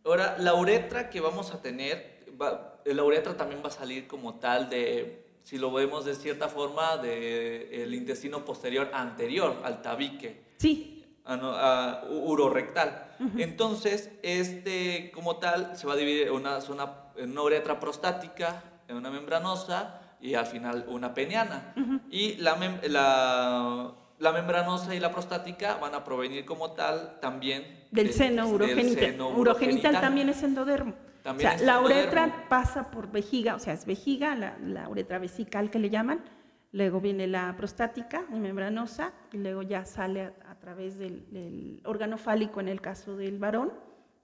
Ahora, 0.04 0.36
la 0.38 0.54
uretra 0.54 1.10
que 1.10 1.20
vamos 1.20 1.52
a 1.52 1.60
tener, 1.60 2.24
va- 2.40 2.80
la 2.84 3.04
uretra 3.04 3.36
también 3.36 3.60
va 3.62 3.68
a 3.68 3.72
salir 3.72 4.06
como 4.06 4.38
tal 4.38 4.70
de, 4.70 5.24
si 5.42 5.58
lo 5.58 5.72
vemos 5.72 6.04
de 6.04 6.14
cierta 6.14 6.48
forma, 6.48 6.96
del 6.98 7.92
intestino 7.94 8.44
posterior 8.44 8.90
anterior 8.92 9.60
al 9.64 9.82
tabique. 9.82 10.42
Sí, 10.58 10.97
ano- 11.28 11.52
a- 11.54 12.02
u- 12.10 12.32
urorectal. 12.32 13.04
Entonces, 13.36 14.10
este 14.22 15.10
como 15.12 15.36
tal 15.36 15.76
se 15.76 15.86
va 15.86 15.92
a 15.92 15.96
dividir 15.96 16.28
en 16.28 16.32
una, 16.34 16.60
zona, 16.60 16.92
en 17.16 17.30
una 17.32 17.42
uretra 17.42 17.78
prostática, 17.78 18.62
en 18.88 18.96
una 18.96 19.10
membranosa 19.10 20.00
y 20.20 20.34
al 20.34 20.46
final 20.46 20.84
una 20.88 21.14
peniana. 21.14 21.74
Y 22.10 22.34
la, 22.36 22.56
mem- 22.56 22.82
la, 22.88 23.92
la 24.18 24.32
membranosa 24.32 24.94
y 24.94 25.00
la 25.00 25.12
prostática 25.12 25.76
van 25.76 25.94
a 25.94 26.02
provenir 26.04 26.44
como 26.44 26.72
tal 26.72 27.18
también 27.20 27.86
del 27.90 28.12
seno 28.12 28.46
del 28.46 28.54
urogenital. 28.54 29.04
seno 29.10 29.28
urogenital 29.30 30.00
también 30.00 30.28
es 30.28 30.42
endodermo. 30.42 30.94
También 31.22 31.48
o 31.48 31.50
sea, 31.50 31.56
es 31.60 31.66
la 31.66 31.76
endodermo. 31.76 32.02
uretra 32.02 32.46
pasa 32.48 32.90
por 32.90 33.10
vejiga, 33.10 33.54
o 33.54 33.58
sea, 33.58 33.74
es 33.74 33.84
vejiga, 33.86 34.34
la, 34.34 34.56
la 34.62 34.88
uretra 34.88 35.18
vesical 35.18 35.70
que 35.70 35.78
le 35.78 35.90
llaman, 35.90 36.20
luego 36.72 37.00
viene 37.00 37.26
la 37.26 37.54
prostática, 37.56 38.24
y 38.32 38.38
membranosa, 38.38 39.12
y 39.32 39.38
luego 39.38 39.62
ya 39.62 39.84
sale 39.84 40.22
a, 40.22 40.47
a 40.58 40.60
través 40.60 40.98
del, 40.98 41.30
del 41.30 41.80
órgano 41.84 42.18
fálico 42.18 42.58
en 42.58 42.66
el 42.66 42.80
caso 42.80 43.16
del 43.16 43.38
varón, 43.38 43.72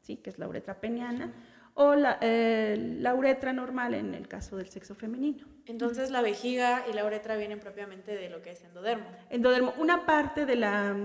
¿sí? 0.00 0.16
que 0.16 0.30
es 0.30 0.38
la 0.40 0.48
uretra 0.48 0.80
peniana, 0.80 1.32
o 1.74 1.94
la, 1.94 2.18
eh, 2.20 2.96
la 2.98 3.14
uretra 3.14 3.52
normal 3.52 3.94
en 3.94 4.14
el 4.14 4.26
caso 4.26 4.56
del 4.56 4.68
sexo 4.68 4.96
femenino. 4.96 5.46
Entonces 5.66 6.10
la 6.10 6.22
vejiga 6.22 6.84
y 6.90 6.92
la 6.92 7.04
uretra 7.04 7.36
vienen 7.36 7.60
propiamente 7.60 8.16
de 8.16 8.30
lo 8.30 8.42
que 8.42 8.50
es 8.50 8.64
endodermo. 8.64 9.06
Endodermo, 9.30 9.74
una 9.78 10.06
parte 10.06 10.44
de 10.44 10.56
la, 10.56 10.96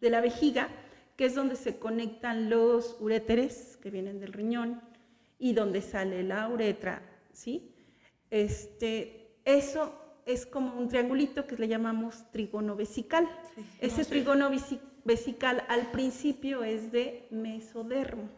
de 0.00 0.10
la 0.10 0.22
vejiga 0.22 0.68
que 1.16 1.26
es 1.26 1.34
donde 1.34 1.56
se 1.56 1.78
conectan 1.78 2.48
los 2.48 2.96
uréteres 2.98 3.78
que 3.82 3.90
vienen 3.90 4.20
del 4.20 4.32
riñón 4.32 4.80
y 5.38 5.52
donde 5.52 5.82
sale 5.82 6.22
la 6.22 6.48
uretra, 6.48 7.02
¿sí? 7.32 7.74
Este, 8.30 9.36
eso 9.44 10.01
es 10.26 10.46
como 10.46 10.78
un 10.78 10.88
triangulito 10.88 11.46
que 11.46 11.56
le 11.56 11.68
llamamos 11.68 12.30
trígono 12.30 12.76
vesical. 12.76 13.28
Ese 13.80 14.04
trígono 14.04 14.50
vesi- 14.50 14.80
vesical 15.04 15.64
al 15.68 15.90
principio 15.90 16.62
es 16.64 16.92
de 16.92 17.26
mesodermo. 17.30 18.28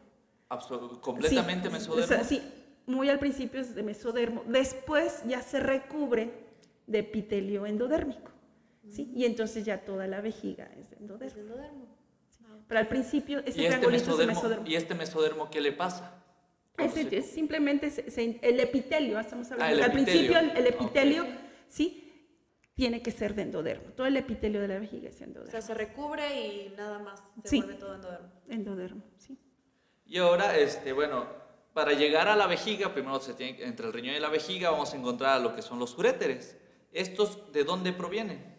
Absol- 0.48 1.00
completamente 1.00 1.68
Sí, 1.68 1.72
mesodermo. 1.72 2.04
o 2.04 2.08
sea, 2.08 2.24
sí, 2.24 2.42
muy 2.86 3.08
al 3.08 3.18
principio 3.18 3.60
es 3.60 3.74
de 3.74 3.82
mesodermo. 3.82 4.42
Después 4.46 5.22
ya 5.26 5.42
se 5.42 5.60
recubre 5.60 6.30
de 6.86 6.98
epitelio 7.00 7.66
endodérmico. 7.66 8.30
¿sí? 8.90 9.10
Y 9.14 9.24
entonces 9.24 9.64
ya 9.64 9.78
toda 9.84 10.06
la 10.06 10.20
vejiga 10.20 10.68
es 10.78 10.90
de 10.90 10.96
endodermo. 10.96 11.40
Endodermo. 11.40 11.86
Pero 12.68 12.80
al 12.80 12.88
principio 12.88 13.38
ese 13.40 13.60
¿Y 13.60 13.64
este, 13.64 13.76
triangulito 13.78 13.94
es 14.12 14.18
de 14.18 14.26
mesodermo, 14.26 14.34
mesodermo. 14.34 14.66
¿Y 14.66 14.74
este 14.74 14.94
mesodermo 14.94 15.50
qué 15.50 15.60
le 15.60 15.72
pasa? 15.72 16.22
¿Cuándo 16.76 16.94
Ese 16.96 17.08
se- 17.08 17.16
es 17.18 17.26
simplemente 17.30 17.90
se- 17.90 18.10
se- 18.10 18.38
el 18.42 18.60
epitelio, 18.60 19.18
estamos 19.20 19.50
hablando. 19.52 19.64
Ah, 19.66 19.72
el 19.72 19.78
que 19.78 19.84
al 19.84 19.92
principio 19.92 20.38
el, 20.38 20.46
epitelio. 20.50 20.58
el 20.60 20.66
epitelio, 20.74 21.22
Ok. 21.22 21.28
Sí, 21.74 22.00
tiene 22.74 23.02
que 23.02 23.10
ser 23.10 23.34
de 23.34 23.42
endodermo. 23.42 23.92
Todo 23.92 24.06
el 24.06 24.16
epitelio 24.16 24.60
de 24.60 24.68
la 24.68 24.78
vejiga 24.78 25.08
es 25.08 25.14
O 25.16 25.18
sea, 25.18 25.26
endodermo. 25.26 25.60
se 25.62 25.74
recubre 25.74 26.46
y 26.46 26.74
nada 26.76 26.98
más 26.98 27.22
se 27.42 27.48
Sí. 27.48 27.56
vuelve 27.58 27.74
todo 27.74 27.94
endodermo. 27.94 28.28
Endodermo, 28.48 29.02
sí. 29.18 29.38
Y 30.06 30.18
ahora, 30.18 30.56
este, 30.58 30.92
bueno, 30.92 31.26
para 31.72 31.92
llegar 31.92 32.28
a 32.28 32.36
la 32.36 32.46
vejiga, 32.46 32.92
primero 32.92 33.18
se 33.20 33.34
tiene, 33.34 33.62
entre 33.64 33.86
el 33.86 33.92
riñón 33.92 34.14
y 34.16 34.20
la 34.20 34.28
vejiga 34.28 34.70
vamos 34.70 34.92
a 34.92 34.96
encontrar 34.96 35.40
lo 35.40 35.54
que 35.54 35.62
son 35.62 35.78
los 35.78 35.96
uréteres. 35.98 36.56
¿Estos 36.92 37.52
de 37.52 37.64
dónde 37.64 37.92
provienen? 37.92 38.54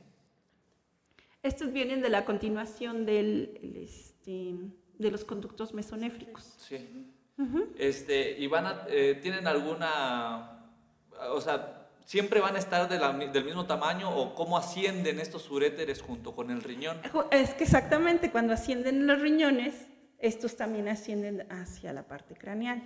Estos 1.44 1.72
vienen 1.72 2.02
de 2.02 2.10
la 2.10 2.26
continuación 2.26 3.06
del, 3.06 3.60
el, 3.62 3.76
este, 3.84 4.56
de 4.98 5.12
los 5.12 5.24
conductos 5.24 5.74
mesonéfricos. 5.74 6.44
Sí. 6.58 7.12
Este, 7.78 8.38
y 8.40 8.48
van 8.48 8.66
a, 8.66 8.86
eh, 8.90 9.20
tienen 9.22 9.46
alguna, 9.46 10.72
o 11.32 11.40
sea, 11.42 11.85
siempre 12.06 12.40
van 12.40 12.56
a 12.56 12.60
estar 12.60 12.88
de 12.88 12.98
la 13.00 13.12
mi- 13.12 13.28
del 13.28 13.44
mismo 13.44 13.66
tamaño 13.66 14.10
o 14.16 14.34
cómo 14.36 14.58
ascienden 14.58 15.20
estos 15.20 15.50
uréteres 15.52 16.02
junto 16.02 16.34
con 16.36 16.50
el 16.52 16.62
riñón. 16.64 16.98
Es 17.32 17.54
que 17.56 17.64
exactamente 17.66 18.32
cuando 18.32 18.54
ascienden 18.54 19.06
los 19.08 19.20
riñones, 19.20 19.88
estos 20.20 20.56
también 20.56 20.88
ascienden 20.88 21.46
hacia 21.52 21.92
la 21.94 22.04
parte 22.08 22.36
craneal. 22.36 22.82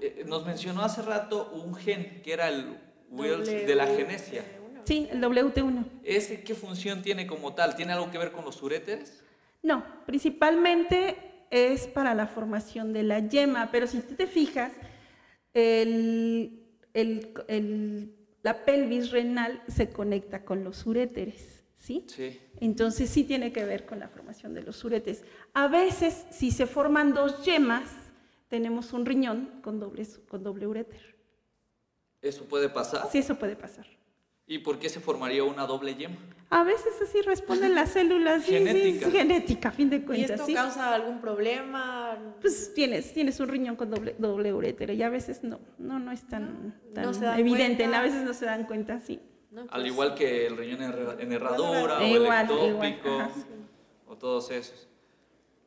Eh, 0.00 0.24
nos 0.26 0.44
mencionó 0.46 0.82
hace 0.82 1.02
rato 1.02 1.50
un 1.52 1.74
gen 1.74 2.20
que 2.22 2.32
era 2.32 2.48
el 2.48 2.78
Wills 3.10 3.46
de 3.46 3.74
la 3.74 3.86
genesia. 3.86 4.44
Sí, 4.84 5.08
el 5.10 5.20
WT1. 5.20 5.84
¿Ese 6.04 6.42
qué 6.42 6.54
función 6.54 7.02
tiene 7.02 7.26
como 7.26 7.54
tal? 7.54 7.74
¿Tiene 7.76 7.92
algo 7.92 8.10
que 8.10 8.18
ver 8.18 8.32
con 8.32 8.44
los 8.44 8.62
uréteres? 8.62 9.22
No, 9.62 9.84
principalmente 10.06 11.16
es 11.50 11.86
para 11.86 12.14
la 12.14 12.26
formación 12.26 12.92
de 12.92 13.02
la 13.02 13.18
yema, 13.20 13.70
pero 13.70 13.86
si 13.86 14.00
tú 14.00 14.14
te 14.14 14.26
fijas, 14.26 14.72
el- 15.54 16.59
el- 16.94 17.32
el- 17.48 18.14
la 18.42 18.64
pelvis 18.64 19.10
renal 19.10 19.62
se 19.68 19.90
conecta 19.90 20.44
con 20.44 20.64
los 20.64 20.86
uréteres, 20.86 21.62
¿sí? 21.78 22.04
Sí. 22.08 22.40
Entonces 22.60 23.10
sí 23.10 23.24
tiene 23.24 23.52
que 23.52 23.64
ver 23.64 23.86
con 23.86 23.98
la 24.00 24.08
formación 24.08 24.54
de 24.54 24.62
los 24.62 24.82
uréteres. 24.84 25.24
A 25.54 25.68
veces, 25.68 26.26
si 26.30 26.50
se 26.50 26.66
forman 26.66 27.12
dos 27.12 27.44
yemas, 27.44 27.90
tenemos 28.48 28.92
un 28.92 29.06
riñón 29.06 29.60
con 29.62 29.78
doble, 29.78 30.06
con 30.28 30.42
doble 30.42 30.66
uréter. 30.66 31.16
¿Eso 32.22 32.44
puede 32.44 32.68
pasar? 32.68 33.08
Sí, 33.10 33.18
eso 33.18 33.38
puede 33.38 33.56
pasar. 33.56 33.86
¿Y 34.50 34.58
por 34.58 34.80
qué 34.80 34.88
se 34.88 34.98
formaría 34.98 35.44
una 35.44 35.64
doble 35.64 35.94
yema? 35.94 36.16
A 36.50 36.64
veces 36.64 36.92
así 37.00 37.22
responden 37.22 37.76
las 37.76 37.90
células. 37.92 38.42
sí, 38.42 38.50
Genética. 38.54 39.06
sí, 39.06 39.12
genética, 39.12 39.68
a 39.68 39.72
fin 39.72 39.88
de 39.88 39.96
¿Y 39.98 40.00
cuentas. 40.00 40.30
esto 40.32 40.46
sí. 40.46 40.54
causa 40.54 40.92
algún 40.92 41.20
problema? 41.20 42.18
Pues 42.40 42.74
tienes, 42.74 43.14
tienes 43.14 43.38
un 43.38 43.46
riñón 43.48 43.76
con 43.76 43.88
doble, 43.92 44.16
doble 44.18 44.52
urétero 44.52 44.92
y 44.92 45.04
a 45.04 45.08
veces 45.08 45.44
no, 45.44 45.60
no, 45.78 46.00
no 46.00 46.10
es 46.10 46.26
tan, 46.26 46.80
tan 46.92 47.04
No 47.04 47.34
evidente, 47.38 47.84
cuenta. 47.84 48.00
a 48.00 48.02
veces 48.02 48.24
no 48.24 48.34
se 48.34 48.44
dan 48.46 48.64
cuenta, 48.64 48.98
sí. 48.98 49.20
No, 49.52 49.60
Al 49.62 49.68
pues, 49.82 49.86
igual 49.86 50.14
que 50.16 50.48
el 50.48 50.56
riñón 50.56 50.82
en 50.82 50.90
herra- 50.90 51.16
en 51.20 51.32
herradura 51.32 51.98
o 51.98 52.02
Igual, 52.04 52.50
el 52.50 52.66
igual, 52.66 52.88
ectópico 52.90 53.28
o 54.08 54.16
todos 54.16 54.50
esos. 54.50 54.88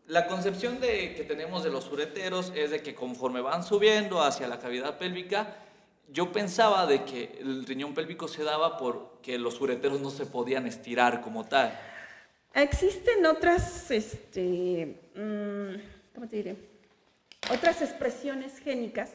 La 0.08 0.28
concepción 0.28 0.82
de, 0.82 1.16
que 1.16 1.24
tenemos 1.24 1.64
de 1.64 1.70
los 1.70 1.90
ureteros 1.90 2.52
es 2.54 2.72
de 2.72 2.82
que 2.84 2.94
conforme 2.94 3.40
van 3.40 3.64
subiendo 3.64 4.22
hacia 4.22 4.50
la 4.50 4.60
cavidad 4.60 4.98
pélvica, 4.98 5.63
yo 6.14 6.32
pensaba 6.32 6.86
de 6.86 7.04
que 7.04 7.40
el 7.42 7.66
riñón 7.66 7.96
pélvico 7.96 8.28
se 8.28 8.44
daba 8.44 8.78
porque 8.78 9.40
los 9.40 9.60
ureteros 9.60 10.00
no 10.00 10.12
se 10.12 10.28
podían 10.28 10.68
estirar 10.68 11.22
como 11.22 11.44
tal. 11.46 11.78
Existen 12.54 13.26
otras, 13.26 13.90
este, 13.90 15.02
mm, 15.16 16.14
¿cómo 16.14 16.28
te 16.28 16.36
diré? 16.36 16.56
Otras 17.52 17.82
expresiones 17.82 18.60
génicas 18.60 19.10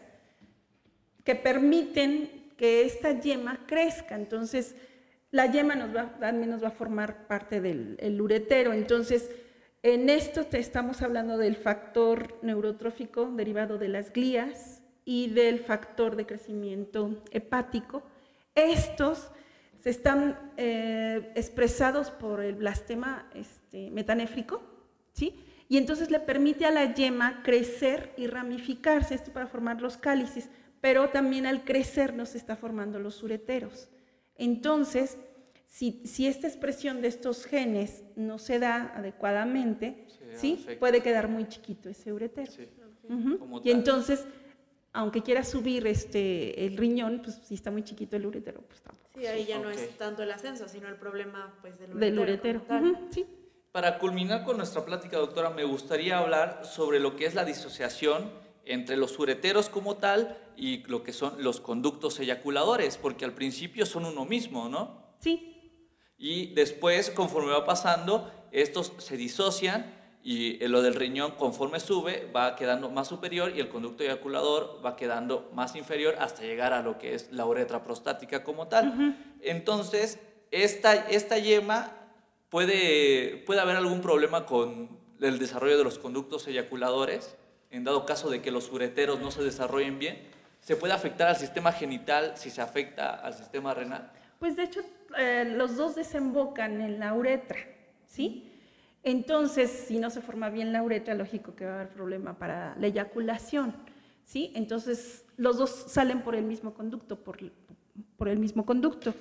que 1.25 1.37
permiten 1.37 2.53
que 2.57 2.83
esta 2.83 3.13
yema 3.13 3.61
crezca. 3.67 4.17
Entonces, 4.17 4.75
la 5.31 5.47
yema 5.47 5.77
nos 5.77 5.95
va, 5.95 6.19
también 6.19 6.51
nos 6.51 6.63
va 6.65 6.69
a 6.69 6.73
formar 6.73 7.29
parte 7.29 7.61
del 7.61 7.97
el 8.01 8.21
uretero. 8.21 8.73
Entonces, 8.73 9.31
en 9.85 10.11
esto 10.11 10.47
te 10.47 10.59
estamos 10.59 11.01
hablando 11.03 11.39
del 11.39 11.55
factor 11.55 12.39
neurotrófico 12.43 13.27
derivado 13.27 13.79
de 13.79 13.89
las 13.89 14.13
glías 14.13 14.79
y 15.09 15.29
del 15.29 15.61
factor 15.61 16.17
de 16.17 16.27
crecimiento 16.27 17.23
hepático. 17.31 18.03
Estos 18.55 19.31
se 19.81 19.89
están 19.89 20.53
eh, 20.59 21.33
expresados 21.35 22.11
por 22.11 22.43
el 22.43 22.57
blastema 22.57 23.27
este, 23.35 23.91
metanéfrico, 23.91 24.61
¿sí? 25.15 25.43
Y 25.67 25.79
entonces 25.79 26.11
le 26.11 26.21
permite 26.21 26.67
a 26.67 26.71
la 26.71 26.93
yema 26.93 27.43
crecer 27.43 28.13
y 28.19 28.27
ramificarse, 28.27 29.15
esto 29.15 29.33
para 29.33 29.47
formar 29.47 29.81
los 29.81 29.97
cálices, 29.97 30.51
pero 30.83 31.09
también 31.09 31.47
al 31.47 31.65
crecer 31.65 32.13
nos 32.13 32.35
está 32.35 32.55
formando 32.55 32.99
los 32.99 33.23
ureteros. 33.23 33.89
Entonces, 34.37 35.17
si, 35.67 36.03
si 36.05 36.27
esta 36.27 36.47
expresión 36.47 37.01
de 37.01 37.09
estos 37.09 37.47
genes 37.47 38.05
no 38.15 38.39
se 38.39 38.59
da 38.59 38.93
adecuadamente, 38.95 40.05
¿sí? 40.35 40.67
puede 40.79 41.03
quedar 41.03 41.29
muy 41.29 41.49
chiquito 41.49 41.89
ese 41.89 42.13
uretero. 42.13 42.53
Sí. 42.53 42.69
Y 43.65 43.71
entonces, 43.71 44.27
aunque 44.93 45.23
quiera 45.23 45.45
subir 45.45 45.87
este, 45.87 46.67
el 46.67 46.77
riñón, 46.77 47.21
pues 47.23 47.41
si 47.45 47.55
está 47.55 47.71
muy 47.71 47.83
chiquito 47.83 48.17
el 48.17 48.27
uretero, 48.27 48.63
pues 48.63 48.81
tampoco. 48.81 49.11
Sí, 49.19 49.27
ahí 49.27 49.47
ya 49.47 49.59
no 49.59 49.71
es 49.71 49.97
tanto 49.99 50.23
el 50.23 50.31
ascenso, 50.31 50.69
sino 50.69 50.89
el 50.89 50.97
problema 50.97 51.55
pues, 51.61 51.79
del 51.79 51.95
uretero. 51.95 52.01
Del 52.01 52.19
uretero. 52.19 52.63
sí. 53.11 53.27
Para 53.73 53.99
culminar 53.99 54.45
con 54.45 54.57
nuestra 54.57 54.85
plática, 54.85 55.19
doctora, 55.19 55.51
me 55.51 55.63
gustaría 55.65 56.19
hablar 56.19 56.63
sobre 56.65 57.01
lo 57.01 57.17
que 57.17 57.27
es 57.27 57.35
la 57.35 57.45
disociación 57.45 58.33
entre 58.65 58.97
los 58.97 59.19
ureteros 59.19 59.69
como 59.69 59.97
tal 59.97 60.37
y 60.57 60.79
lo 60.87 61.03
que 61.03 61.13
son 61.13 61.43
los 61.43 61.61
conductos 61.61 62.19
eyaculadores, 62.19 62.97
porque 62.97 63.25
al 63.25 63.35
principio 63.35 63.87
son 63.87 64.07
uno 64.07 64.25
mismo, 64.25 64.69
¿no? 64.69 65.15
Sí, 65.21 65.55
Y 66.17 66.55
después, 66.55 67.11
conforme 67.11 67.53
va 67.53 67.65
pasando, 67.65 68.31
estos 68.51 68.93
se 68.99 69.17
disocian 69.17 69.98
y 70.23 70.63
eh, 70.63 70.69
lo 70.69 70.83
del 70.83 70.95
riñón, 70.95 71.33
conforme 71.33 71.81
sube, 71.81 72.31
va 72.35 72.57
quedando 72.57 72.91
más 72.91 73.09
superior 73.09 73.53
y 73.55 73.61
el 73.61 73.69
conducto 73.69 74.03
eyaculador 74.03 74.81
va 74.85 74.97
quedando 74.97 75.51
más 75.55 75.77
inferior 75.77 76.17
hasta 76.19 76.43
llegar 76.43 76.73
a 76.73 76.83
lo 76.83 76.99
que 76.99 77.15
es 77.15 77.33
la 77.33 77.47
uretra 77.47 77.83
prostática 77.83 78.45
como 78.45 78.69
tal. 78.69 79.17
Entonces, 79.41 80.19
esta, 80.51 80.95
esta 80.95 81.39
yema 81.39 81.93
puede, 82.49 83.43
puede 83.47 83.61
haber 83.61 83.77
algún 83.77 84.01
problema 84.01 84.47
con 84.47 84.99
el 85.21 85.39
desarrollo 85.39 85.79
de 85.79 85.85
los 85.85 85.99
conductos 85.99 86.47
eyaculadores, 86.47 87.37
en 87.71 87.85
dado 87.85 88.07
caso 88.07 88.31
de 88.31 88.41
que 88.41 88.51
los 88.51 88.71
ureteros 88.73 89.21
no 89.21 89.31
se 89.31 89.43
desarrollen 89.43 89.99
bien. 89.99 90.29
¿Se 90.61 90.77
puede 90.77 90.93
afectar 90.93 91.29
al 91.29 91.37
sistema 91.37 91.73
genital 91.73 92.33
si 92.37 92.51
se 92.51 92.61
afecta 92.61 93.15
al 93.15 93.35
sistema 93.35 93.75
renal? 93.75 94.11
Pues 94.39 94.57
de 94.57 94.65
hecho, 94.65 94.81
eh, 95.17 95.45
los 95.57 95.77
dos 95.77 95.95
desembocan 95.95 96.81
en 96.81 96.99
la 96.99 97.15
uretra, 97.15 97.59
¿sí? 98.07 98.48
Entonces, 99.11 99.71
si 99.71 99.99
no 99.99 100.11
se 100.11 100.21
forma 100.21 100.51
bien 100.51 100.71
la 100.73 100.83
uretra, 100.83 101.15
lógico 101.15 101.55
que 101.55 101.65
va 101.65 101.73
a 101.73 101.75
haber 101.77 101.89
problema 101.89 102.35
para 102.39 102.77
la 102.79 102.89
eyaculación, 102.89 103.75
¿sí? 104.25 104.53
Entonces, 104.55 105.25
los 105.39 105.57
dos 105.57 105.71
salen 105.71 106.21
por 106.21 106.35
el 106.35 106.45
mismo 106.45 106.75
conducto, 106.75 107.17
por, 107.17 107.39
por 108.19 108.29
el 108.29 108.39
mismo 108.39 108.67
conducto. 108.67 109.15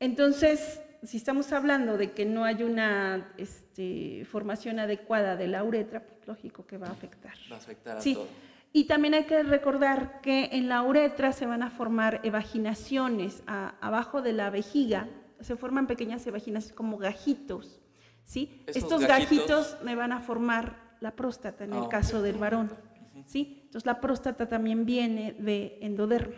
Entonces, 0.00 0.80
si 1.02 1.18
estamos 1.18 1.52
hablando 1.52 1.98
de 1.98 2.12
que 2.12 2.24
no 2.24 2.44
hay 2.44 2.62
una 2.62 3.32
este, 3.36 4.24
formación 4.24 4.78
adecuada 4.78 5.36
de 5.36 5.46
la 5.48 5.62
uretra, 5.62 6.00
pues 6.04 6.26
lógico 6.26 6.66
que 6.66 6.78
va 6.78 6.86
a 6.88 6.92
afectar. 6.92 7.34
Va 7.50 7.56
a 7.56 7.58
afectar 7.58 7.98
a 7.98 8.00
Sí. 8.00 8.14
todo. 8.14 8.26
Y 8.72 8.84
también 8.84 9.12
hay 9.12 9.24
que 9.24 9.42
recordar 9.42 10.22
que 10.22 10.48
en 10.52 10.70
la 10.70 10.80
uretra 10.82 11.32
se 11.34 11.44
van 11.44 11.62
a 11.62 11.68
formar 11.70 12.20
evaginaciones 12.24 13.42
a- 13.46 13.74
abajo 13.82 14.22
de 14.22 14.32
la 14.32 14.48
vejiga, 14.48 15.08
se 15.40 15.56
forman 15.56 15.86
pequeñas 15.86 16.26
evaginaciones 16.26 16.74
como 16.74 16.96
gajitos, 16.96 17.81
¿sí? 18.24 18.64
Estos 18.66 19.06
gajitos, 19.06 19.76
me 19.82 19.94
van 19.94 20.12
a 20.12 20.20
formar 20.20 20.96
la 21.00 21.14
próstata 21.16 21.64
en 21.64 21.72
oh, 21.72 21.78
el 21.78 21.84
ah, 21.84 21.88
caso 21.88 22.18
okay. 22.18 22.30
del 22.30 22.40
varón, 22.40 22.70
uh 22.70 23.18
-huh. 23.18 23.24
¿sí? 23.26 23.60
Entonces 23.64 23.86
la 23.86 24.00
próstata 24.00 24.48
también 24.48 24.84
viene 24.86 25.32
de 25.38 25.78
endodermo. 25.80 26.36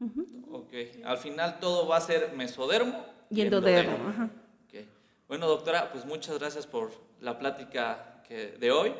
Uh 0.00 0.06
-huh. 0.06 0.40
Ok, 0.52 1.04
al 1.04 1.18
final 1.18 1.60
todo 1.60 1.86
va 1.86 1.98
a 1.98 2.00
ser 2.00 2.32
mesodermo 2.34 3.04
y 3.30 3.42
endodermo. 3.42 3.92
endodermo. 3.92 4.08
Ajá. 4.08 4.30
Okay. 4.66 4.88
Bueno, 5.28 5.46
doctora, 5.46 5.92
pues 5.92 6.04
muchas 6.06 6.38
gracias 6.38 6.66
por 6.66 6.90
la 7.20 7.38
plática 7.38 8.22
que, 8.26 8.52
de 8.58 8.70
hoy. 8.70 8.92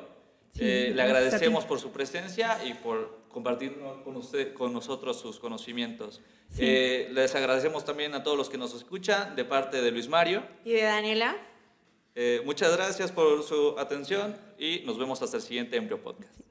Sí, 0.53 0.61
eh, 0.63 0.93
le 0.95 1.03
agradecemos 1.03 1.65
por 1.65 1.79
su 1.79 1.93
presencia 1.93 2.63
y 2.65 2.75
por 2.75 3.21
compartir 3.29 3.79
con, 4.05 4.17
usted, 4.17 4.53
con 4.53 4.73
nosotros 4.73 5.19
sus 5.21 5.39
conocimientos. 5.39 6.21
Sí. 6.51 6.63
Eh, 6.63 7.09
les 7.13 7.35
agradecemos 7.35 7.85
también 7.85 8.15
a 8.15 8.23
todos 8.23 8.37
los 8.37 8.51
que 8.51 8.59
nos 8.59 8.75
escuchan 8.75 9.37
de 9.37 9.45
parte 9.45 9.81
de 9.81 9.91
Luis 9.93 10.09
Mario. 10.09 10.43
Y 10.65 10.73
de 10.73 10.83
Daniela. 10.83 11.37
Eh, 12.23 12.43
muchas 12.45 12.77
gracias 12.77 13.11
por 13.11 13.43
su 13.43 13.79
atención 13.79 14.37
y 14.59 14.83
nos 14.85 14.99
vemos 14.99 15.23
hasta 15.23 15.39
el 15.39 15.43
siguiente 15.43 15.79
Embryo 15.79 16.03
Podcast. 16.03 16.50